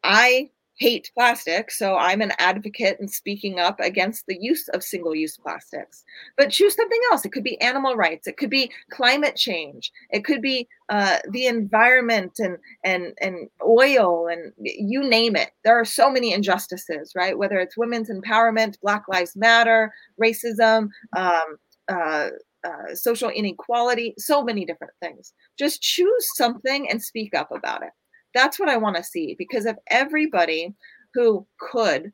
[0.03, 0.49] I
[0.79, 5.37] hate plastic, so I'm an advocate and speaking up against the use of single use
[5.37, 6.03] plastics.
[6.37, 7.25] But choose something else.
[7.25, 11.45] It could be animal rights, it could be climate change, it could be uh, the
[11.45, 15.51] environment and, and, and oil, and you name it.
[15.63, 17.37] There are so many injustices, right?
[17.37, 21.57] Whether it's women's empowerment, Black Lives Matter, racism, um,
[21.89, 22.29] uh,
[22.63, 25.33] uh, social inequality, so many different things.
[25.57, 27.91] Just choose something and speak up about it.
[28.33, 30.73] That's what I want to see because if everybody
[31.13, 32.11] who could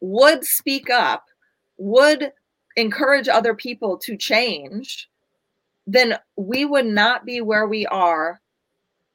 [0.00, 1.26] would speak up,
[1.78, 2.32] would
[2.76, 5.08] encourage other people to change,
[5.86, 8.40] then we would not be where we are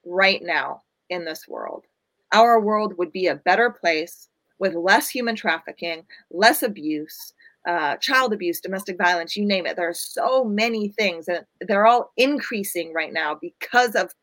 [0.06, 1.86] right now in this world.
[2.32, 7.34] Our world would be a better place with less human trafficking, less abuse,
[7.68, 9.76] uh, child abuse, domestic violence, you name it.
[9.76, 14.14] There are so many things, and they're all increasing right now because of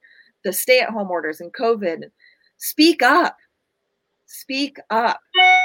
[0.45, 2.05] the stay at home orders and COVID.
[2.59, 3.36] Speak up.
[4.26, 5.20] Speak up.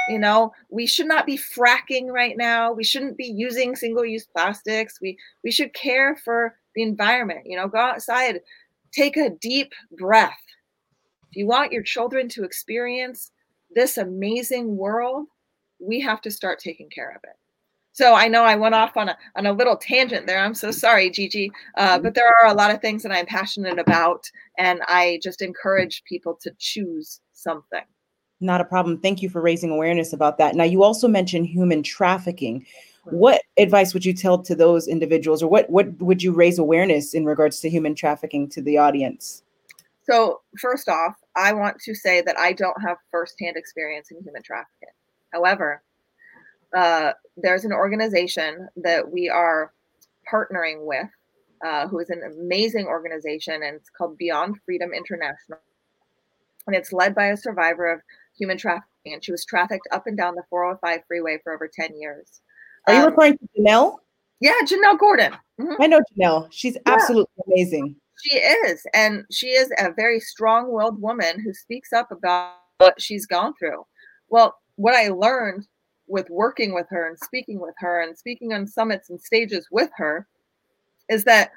[0.08, 2.72] You know, we should not be fracking right now.
[2.72, 5.00] We shouldn't be using single use plastics.
[5.00, 7.42] We we should care for the environment.
[7.44, 8.40] You know, go outside,
[8.92, 10.38] take a deep breath.
[11.30, 13.30] If you want your children to experience
[13.74, 15.26] this amazing world,
[15.78, 17.36] we have to start taking care of it.
[17.92, 20.38] So I know I went off on a on a little tangent there.
[20.38, 21.50] I'm so sorry, Gigi.
[21.76, 22.02] Uh, mm-hmm.
[22.02, 24.24] but there are a lot of things that I'm passionate about,
[24.58, 27.82] and I just encourage people to choose something.
[28.40, 28.98] Not a problem.
[28.98, 30.54] Thank you for raising awareness about that.
[30.54, 32.64] Now, you also mentioned human trafficking.
[33.04, 37.12] What advice would you tell to those individuals, or what what would you raise awareness
[37.12, 39.42] in regards to human trafficking to the audience?
[40.08, 44.42] So, first off, I want to say that I don't have firsthand experience in human
[44.42, 44.88] trafficking.
[45.32, 45.82] However,
[46.74, 49.72] uh, there's an organization that we are
[50.30, 51.08] partnering with,
[51.64, 55.58] uh, who is an amazing organization, and it's called Beyond Freedom International.
[56.66, 58.00] And it's led by a survivor of
[58.36, 61.98] human trafficking, and she was trafficked up and down the 405 freeway for over 10
[61.98, 62.40] years.
[62.86, 63.98] Are you um, referring to Janelle?
[64.40, 65.32] Yeah, Janelle Gordon.
[65.60, 65.82] Mm-hmm.
[65.82, 66.48] I know Janelle.
[66.50, 66.92] She's yeah.
[66.94, 67.96] absolutely amazing.
[68.24, 68.86] She is.
[68.94, 73.54] And she is a very strong willed woman who speaks up about what she's gone
[73.58, 73.84] through.
[74.28, 75.66] Well, what I learned
[76.10, 79.90] with working with her and speaking with her and speaking on summits and stages with
[79.96, 80.26] her
[81.08, 81.52] is that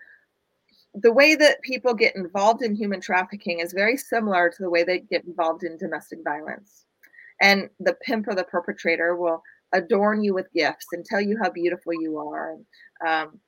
[0.94, 4.84] the way that people get involved in human trafficking is very similar to the way
[4.84, 6.86] they get involved in domestic violence.
[7.42, 9.42] And the pimp or the perpetrator will
[9.74, 12.66] adorn you with gifts and tell you how beautiful you are, and
[13.08, 13.40] um,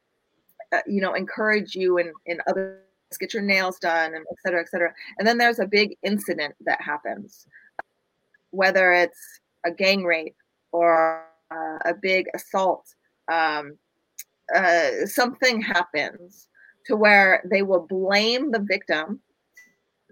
[0.73, 2.81] uh, you know, encourage you in in other
[3.19, 4.91] get your nails done, and et cetera, et cetera.
[5.19, 7.45] And then there's a big incident that happens,
[8.49, 10.35] whether it's a gang rape
[10.75, 12.93] or uh, a big assault,
[13.31, 13.77] um,
[14.53, 16.47] uh, something happens
[16.85, 19.19] to where they will blame the victim,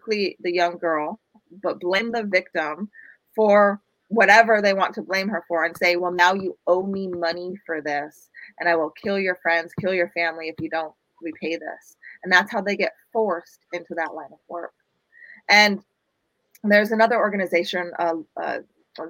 [0.07, 1.19] the young girl,
[1.61, 2.89] but blame the victim
[3.35, 7.07] for whatever they want to blame her for and say, well, now you owe me
[7.07, 10.93] money for this, and I will kill your friends, kill your family if you don't
[11.21, 11.95] repay this.
[12.23, 14.73] And that's how they get forced into that line of work.
[15.49, 15.83] And
[16.63, 18.59] there's another organization, uh, uh,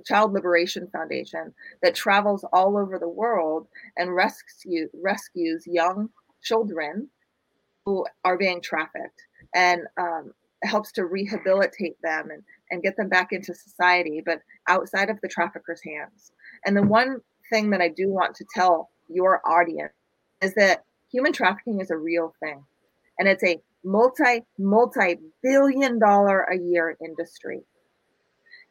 [0.06, 3.68] Child Liberation Foundation that travels all over the world
[3.98, 6.10] and rescue, rescues young
[6.42, 7.10] children
[7.86, 9.22] who are being trafficked
[9.54, 15.10] and um, helps to rehabilitate them and, and get them back into society, but outside
[15.10, 16.32] of the trafficker's hands.
[16.66, 17.20] And the one
[17.50, 19.94] thing that I do want to tell your audience
[20.42, 22.64] is that human trafficking is a real thing
[23.20, 27.62] and it's a multi multi billion dollar a year industry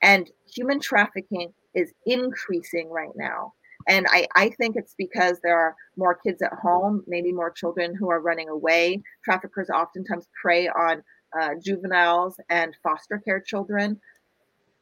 [0.02, 3.54] and human trafficking is increasing right now.
[3.88, 7.94] And I, I think it's because there are more kids at home, maybe more children
[7.94, 9.02] who are running away.
[9.24, 11.02] Traffickers oftentimes prey on
[11.38, 14.00] uh, juveniles and foster care children.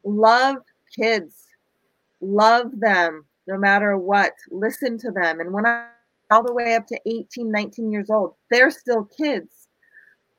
[0.04, 0.56] Love
[0.94, 1.46] kids,
[2.20, 4.32] love them no matter what.
[4.50, 5.40] Listen to them.
[5.40, 5.86] And when I
[6.30, 9.68] all the way up to 18, 19 years old, they're still kids.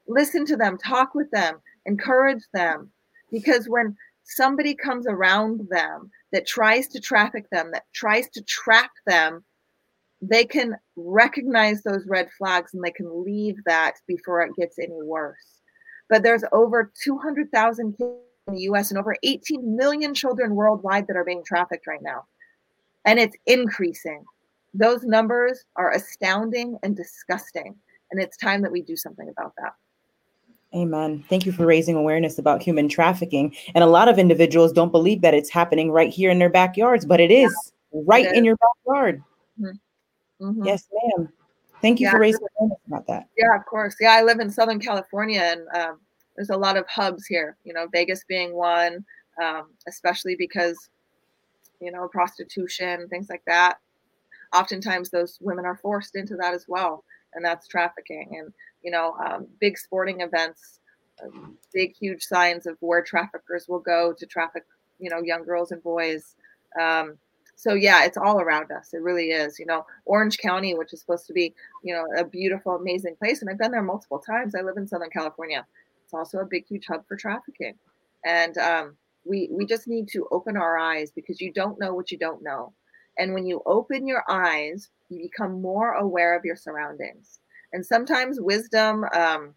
[0.08, 2.90] Listen to them, talk with them, encourage them.
[3.30, 3.96] Because when
[4.32, 9.44] somebody comes around them that tries to traffic them, that tries to trap them,
[10.22, 15.02] they can recognize those red flags and they can leave that before it gets any
[15.02, 15.62] worse.
[16.10, 18.12] But there's over 200,000 kids
[18.48, 22.26] in the US and over 18 million children worldwide that are being trafficked right now.
[23.06, 24.24] And it's increasing.
[24.74, 27.76] Those numbers are astounding and disgusting.
[28.12, 29.74] And it's time that we do something about that.
[30.74, 31.24] Amen.
[31.28, 33.56] Thank you for raising awareness about human trafficking.
[33.76, 37.06] And a lot of individuals don't believe that it's happening right here in their backyards,
[37.06, 37.54] but it is
[37.92, 38.38] yeah, right it is.
[38.38, 39.24] in your backyard.
[39.60, 40.46] Mm-hmm.
[40.48, 40.66] Mm-hmm.
[40.66, 41.30] Yes, ma'am.
[41.82, 43.28] Thank you yeah, for raising awareness about that.
[43.38, 43.96] Yeah, of course.
[44.00, 46.00] Yeah, I live in Southern California and um,
[46.36, 49.04] there's a lot of hubs here, you know, Vegas being one,
[49.42, 50.90] um, especially because
[51.80, 53.78] you know prostitution, things like that.
[54.54, 57.04] Oftentimes, those women are forced into that as well,
[57.34, 58.30] and that's trafficking.
[58.38, 58.54] And
[58.84, 60.80] you know, um, big sporting events,
[61.24, 64.64] um, big huge signs of where traffickers will go to traffic,
[65.00, 66.36] you know, young girls and boys.
[66.80, 67.18] Um,
[67.56, 68.94] so yeah, it's all around us.
[68.94, 69.60] It really is.
[69.60, 71.54] You know, Orange County, which is supposed to be,
[71.84, 74.56] you know, a beautiful, amazing place, and I've been there multiple times.
[74.56, 75.66] I live in Southern California.
[76.04, 77.76] It's also a big, huge hub for trafficking,
[78.26, 82.12] and um, we we just need to open our eyes because you don't know what
[82.12, 82.74] you don't know,
[83.20, 87.40] and when you open your eyes, you become more aware of your surroundings.
[87.74, 89.56] And sometimes wisdom, um,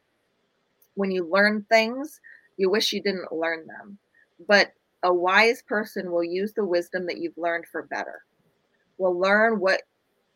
[0.94, 2.20] when you learn things,
[2.56, 3.98] you wish you didn't learn them,
[4.46, 8.22] but a wise person will use the wisdom that you've learned for better.
[8.98, 9.82] Will learn what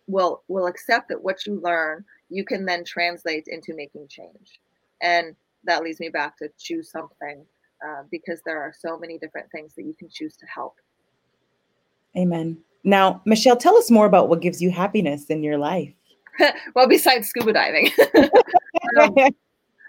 [0.08, 4.60] will will accept that what you learn you can then translate into making change.
[5.00, 7.44] And that leads me back to choose something
[7.86, 10.74] uh, because there are so many different things that you can choose to help.
[12.16, 12.58] Amen.
[12.84, 15.94] Now michelle tell us more about what gives you happiness in your life
[16.74, 17.90] well besides scuba diving
[19.00, 19.14] um,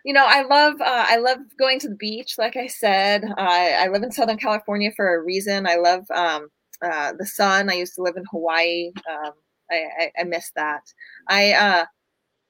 [0.03, 2.35] you know, I love uh, I love going to the beach.
[2.37, 5.67] Like I said, I, I live in Southern California for a reason.
[5.67, 6.47] I love um,
[6.83, 7.69] uh, the sun.
[7.69, 8.91] I used to live in Hawaii.
[9.09, 9.33] Um,
[9.71, 10.81] I, I, I, miss that.
[11.27, 11.85] I, uh,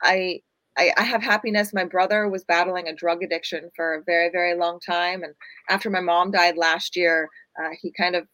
[0.04, 0.40] I
[0.78, 1.74] I I have happiness.
[1.74, 5.34] My brother was battling a drug addiction for a very very long time, and
[5.70, 7.28] after my mom died last year,
[7.62, 8.28] uh, he kind of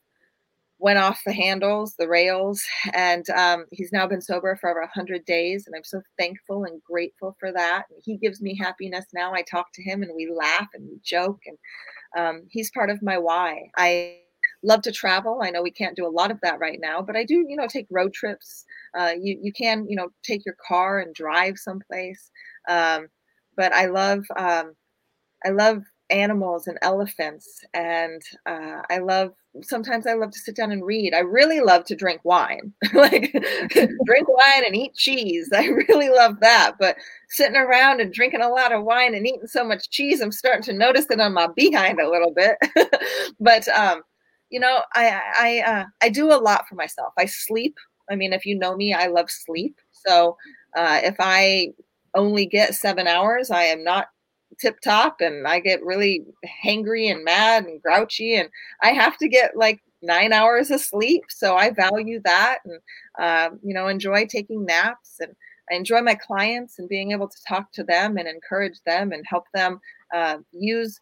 [0.80, 2.64] went off the handles, the rails,
[2.94, 5.66] and um, he's now been sober for over 100 days.
[5.68, 7.86] And I'm so thankful and grateful for that.
[7.90, 9.34] And he gives me happiness now.
[9.34, 11.58] I talk to him and we laugh and we joke, and
[12.18, 13.70] um, he's part of my why.
[13.78, 14.18] I
[14.64, 15.42] love to travel.
[15.44, 17.56] I know we can't do a lot of that right now, but I do, you
[17.56, 18.66] know, take road trips.
[18.98, 22.32] Uh, you you can, you know, take your car and drive someplace.
[22.70, 23.08] Um,
[23.58, 24.74] but I love um,
[25.46, 30.72] I love animals and elephants and uh, i love sometimes i love to sit down
[30.72, 31.14] and read.
[31.14, 32.74] I really love to drink wine.
[32.94, 33.32] Like
[34.06, 35.50] drink wine and eat cheese.
[35.54, 36.96] I really love that but
[37.30, 40.64] sitting around and drinking a lot of wine and eating so much cheese i'm starting
[40.64, 42.58] to notice it on my behind a little bit.
[43.40, 44.02] But um
[44.50, 47.14] you know i i uh, i do a lot for myself.
[47.18, 47.76] I sleep.
[48.10, 49.80] I mean if you know me i love sleep.
[50.08, 50.38] So
[50.78, 51.70] uh, if i
[52.14, 54.08] only get seven hours i am not
[54.60, 56.26] tip top and I get really
[56.64, 58.50] hangry and mad and grouchy and
[58.82, 61.24] I have to get like nine hours of sleep.
[61.30, 62.80] So I value that and,
[63.20, 65.36] uh, you know, enjoy taking naps and
[65.72, 69.26] I enjoy my clients and being able to talk to them and encourage them and
[69.28, 69.80] help them
[70.14, 71.00] uh, use.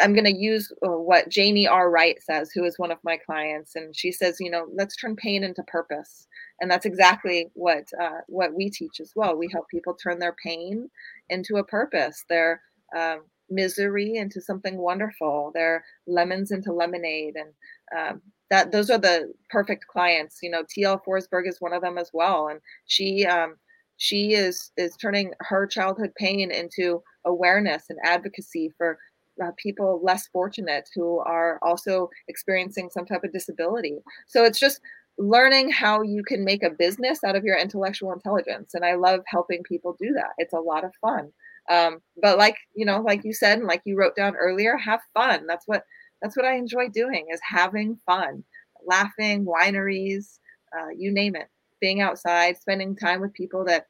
[0.00, 1.90] I'm going to use what Jamie R.
[1.90, 5.16] Wright says, who is one of my clients, and she says, you know, let's turn
[5.16, 6.28] pain into purpose
[6.60, 9.36] and that's exactly what uh, what we teach as well.
[9.36, 10.88] We help people turn their pain
[11.28, 12.60] into a purpose, their
[12.96, 17.50] um, misery into something wonderful, their lemons into lemonade, and
[17.96, 20.38] um, that those are the perfect clients.
[20.42, 23.56] You know, TL Forsberg is one of them as well, and she um,
[23.96, 28.98] she is is turning her childhood pain into awareness and advocacy for
[29.42, 33.98] uh, people less fortunate who are also experiencing some type of disability.
[34.26, 34.80] So it's just
[35.18, 39.20] learning how you can make a business out of your intellectual intelligence and i love
[39.26, 40.30] helping people do that.
[40.38, 41.30] It's a lot of fun.
[41.70, 45.00] Um, but like you know like you said and like you wrote down earlier have
[45.14, 45.46] fun.
[45.46, 45.84] That's what
[46.20, 48.44] that's what i enjoy doing is having fun.
[48.86, 50.38] Laughing wineries
[50.76, 51.48] uh, you name it.
[51.80, 53.86] Being outside spending time with people that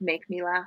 [0.00, 0.66] make me laugh.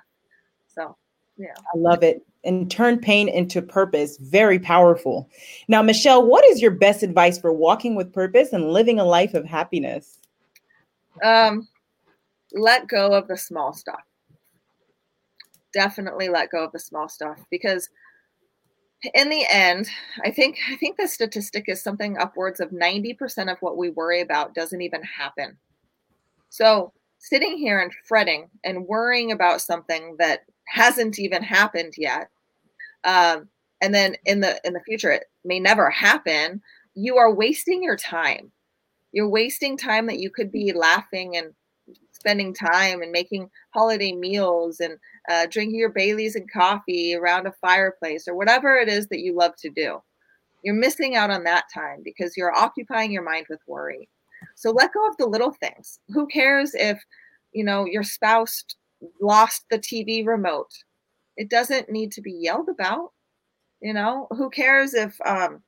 [0.68, 0.96] So
[1.38, 4.18] yeah i love it and turn pain into purpose.
[4.18, 5.30] Very powerful.
[5.68, 9.34] Now, Michelle, what is your best advice for walking with purpose and living a life
[9.34, 10.20] of happiness?
[11.24, 11.68] Um,
[12.54, 14.02] let go of the small stuff.
[15.74, 17.90] Definitely let go of the small stuff because
[19.14, 19.88] in the end,
[20.24, 24.22] I think I think the statistic is something upwards of 90% of what we worry
[24.22, 25.58] about doesn't even happen.
[26.50, 32.30] So sitting here and fretting and worrying about something that hasn't even happened yet.
[33.04, 33.50] Um,
[33.82, 36.62] and then in the in the future it may never happen.
[36.94, 38.52] You are wasting your time.
[39.12, 41.54] You're wasting time that you could be laughing and
[42.12, 44.98] spending time and making holiday meals and
[45.30, 49.36] uh, drinking your baileys and coffee around a fireplace or whatever it is that you
[49.36, 50.02] love to do.
[50.64, 54.08] You're missing out on that time because you're occupying your mind with worry.
[54.56, 56.00] So let go of the little things.
[56.10, 57.04] Who cares if
[57.52, 58.64] you know your spouse
[59.20, 60.72] lost the TV remote.
[61.38, 63.12] It doesn't need to be yelled about.
[63.82, 65.64] You know, who cares if um,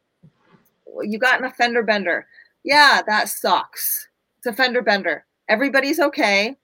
[1.01, 2.27] you got an fender bender?
[2.63, 4.07] Yeah, that sucks.
[4.38, 5.25] It's a fender bender.
[5.49, 6.55] Everybody's okay.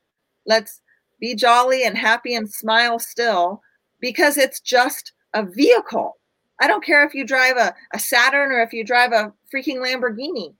[0.45, 0.81] Let's
[1.19, 3.61] be jolly and happy and smile still
[3.99, 6.17] because it's just a vehicle.
[6.59, 9.77] I don't care if you drive a, a Saturn or if you drive a freaking
[9.77, 10.53] Lamborghini.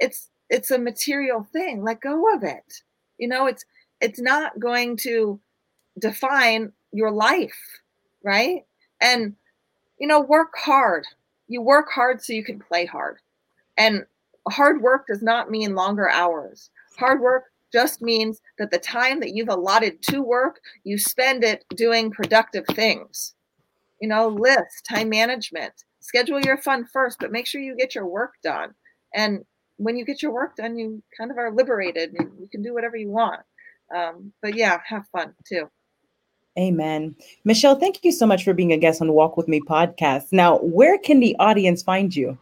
[0.00, 1.82] It's it's a material thing.
[1.82, 2.82] Let go of it.
[3.18, 3.64] You know, it's
[4.06, 5.40] it's not going to
[5.98, 7.58] define your life,
[8.22, 8.64] right?
[9.00, 9.34] And
[9.98, 11.04] you know, work hard.
[11.48, 13.18] You work hard so you can play hard.
[13.76, 14.06] And
[14.48, 16.70] hard work does not mean longer hours.
[16.96, 21.64] Hard work just means that the time that you've allotted to work, you spend it
[21.74, 23.34] doing productive things.
[24.00, 28.06] You know, list, time management, schedule your fun first, but make sure you get your
[28.06, 28.72] work done.
[29.14, 29.44] And
[29.78, 32.72] when you get your work done, you kind of are liberated and you can do
[32.72, 33.40] whatever you want.
[33.94, 35.68] Um, but yeah, have fun too.
[36.58, 37.14] Amen.
[37.44, 40.32] Michelle, thank you so much for being a guest on Walk With Me podcast.
[40.32, 42.38] Now, where can the audience find you?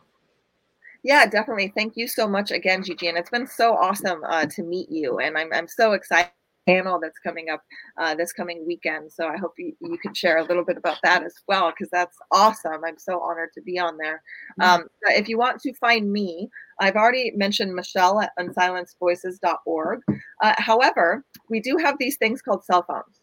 [1.02, 1.72] Yeah, definitely.
[1.76, 3.08] Thank you so much again, Gigi.
[3.08, 5.18] And it's been so awesome uh, to meet you.
[5.18, 6.30] And I'm, I'm so excited
[6.66, 7.62] panel that's coming up
[8.00, 9.12] uh, this coming weekend.
[9.12, 11.90] So I hope you, you can share a little bit about that as well, because
[11.90, 12.84] that's awesome.
[12.86, 14.22] I'm so honored to be on there.
[14.60, 14.82] Mm-hmm.
[14.82, 16.48] Um, if you want to find me,
[16.80, 20.00] I've already mentioned Michelle at unsilencedvoices.org.
[20.42, 23.20] Uh, however, we do have these things called cell phones.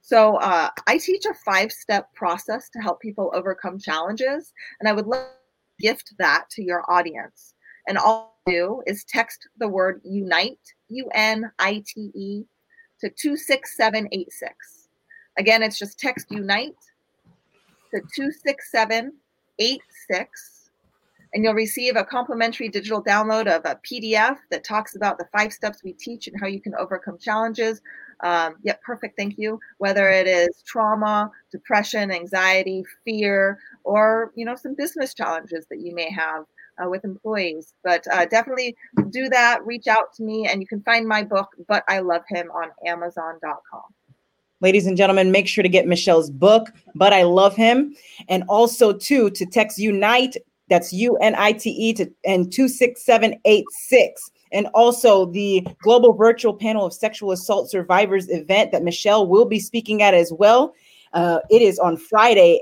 [0.00, 4.52] So uh, I teach a five step process to help people overcome challenges.
[4.78, 7.54] And I would love to gift that to your audience.
[7.88, 12.44] And all you do is text the word unite, U N I T E,
[13.04, 14.88] to 26786.
[15.38, 16.76] Again, it's just text unite
[17.92, 20.64] to 26786
[21.34, 25.52] and you'll receive a complimentary digital download of a PDF that talks about the five
[25.52, 27.82] steps we teach and how you can overcome challenges.
[28.20, 29.18] Um, yep, perfect.
[29.18, 29.58] Thank you.
[29.78, 35.94] Whether it is trauma, depression, anxiety, fear, or you know some business challenges that you
[35.94, 36.44] may have
[36.82, 37.74] uh, with employees.
[37.82, 38.76] But uh, definitely
[39.10, 39.64] do that.
[39.64, 42.70] Reach out to me, and you can find my book, "But I Love Him," on
[42.86, 43.82] Amazon.com.
[44.60, 47.94] Ladies and gentlemen, make sure to get Michelle's book, But I Love Him.
[48.28, 50.36] And also, too, to text Unite,
[50.68, 56.86] that's U N I T E, to and 26786 and also the global virtual panel
[56.86, 60.72] of sexual assault survivors event that Michelle will be speaking at as well.
[61.12, 62.60] Uh, it is on Friday,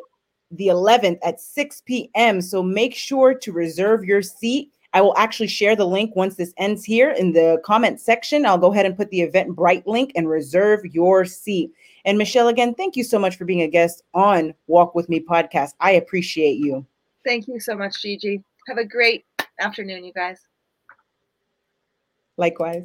[0.53, 2.41] the 11th at 6 p.m.
[2.41, 4.73] So make sure to reserve your seat.
[4.95, 8.45] I will actually share the link once this ends here in the comment section.
[8.45, 11.73] I'll go ahead and put the Eventbrite link and reserve your seat.
[12.05, 15.21] And Michelle, again, thank you so much for being a guest on Walk With Me
[15.21, 15.73] podcast.
[15.81, 16.85] I appreciate you.
[17.25, 18.43] Thank you so much, Gigi.
[18.69, 19.25] Have a great
[19.61, 20.41] afternoon, you guys.
[22.37, 22.85] Likewise.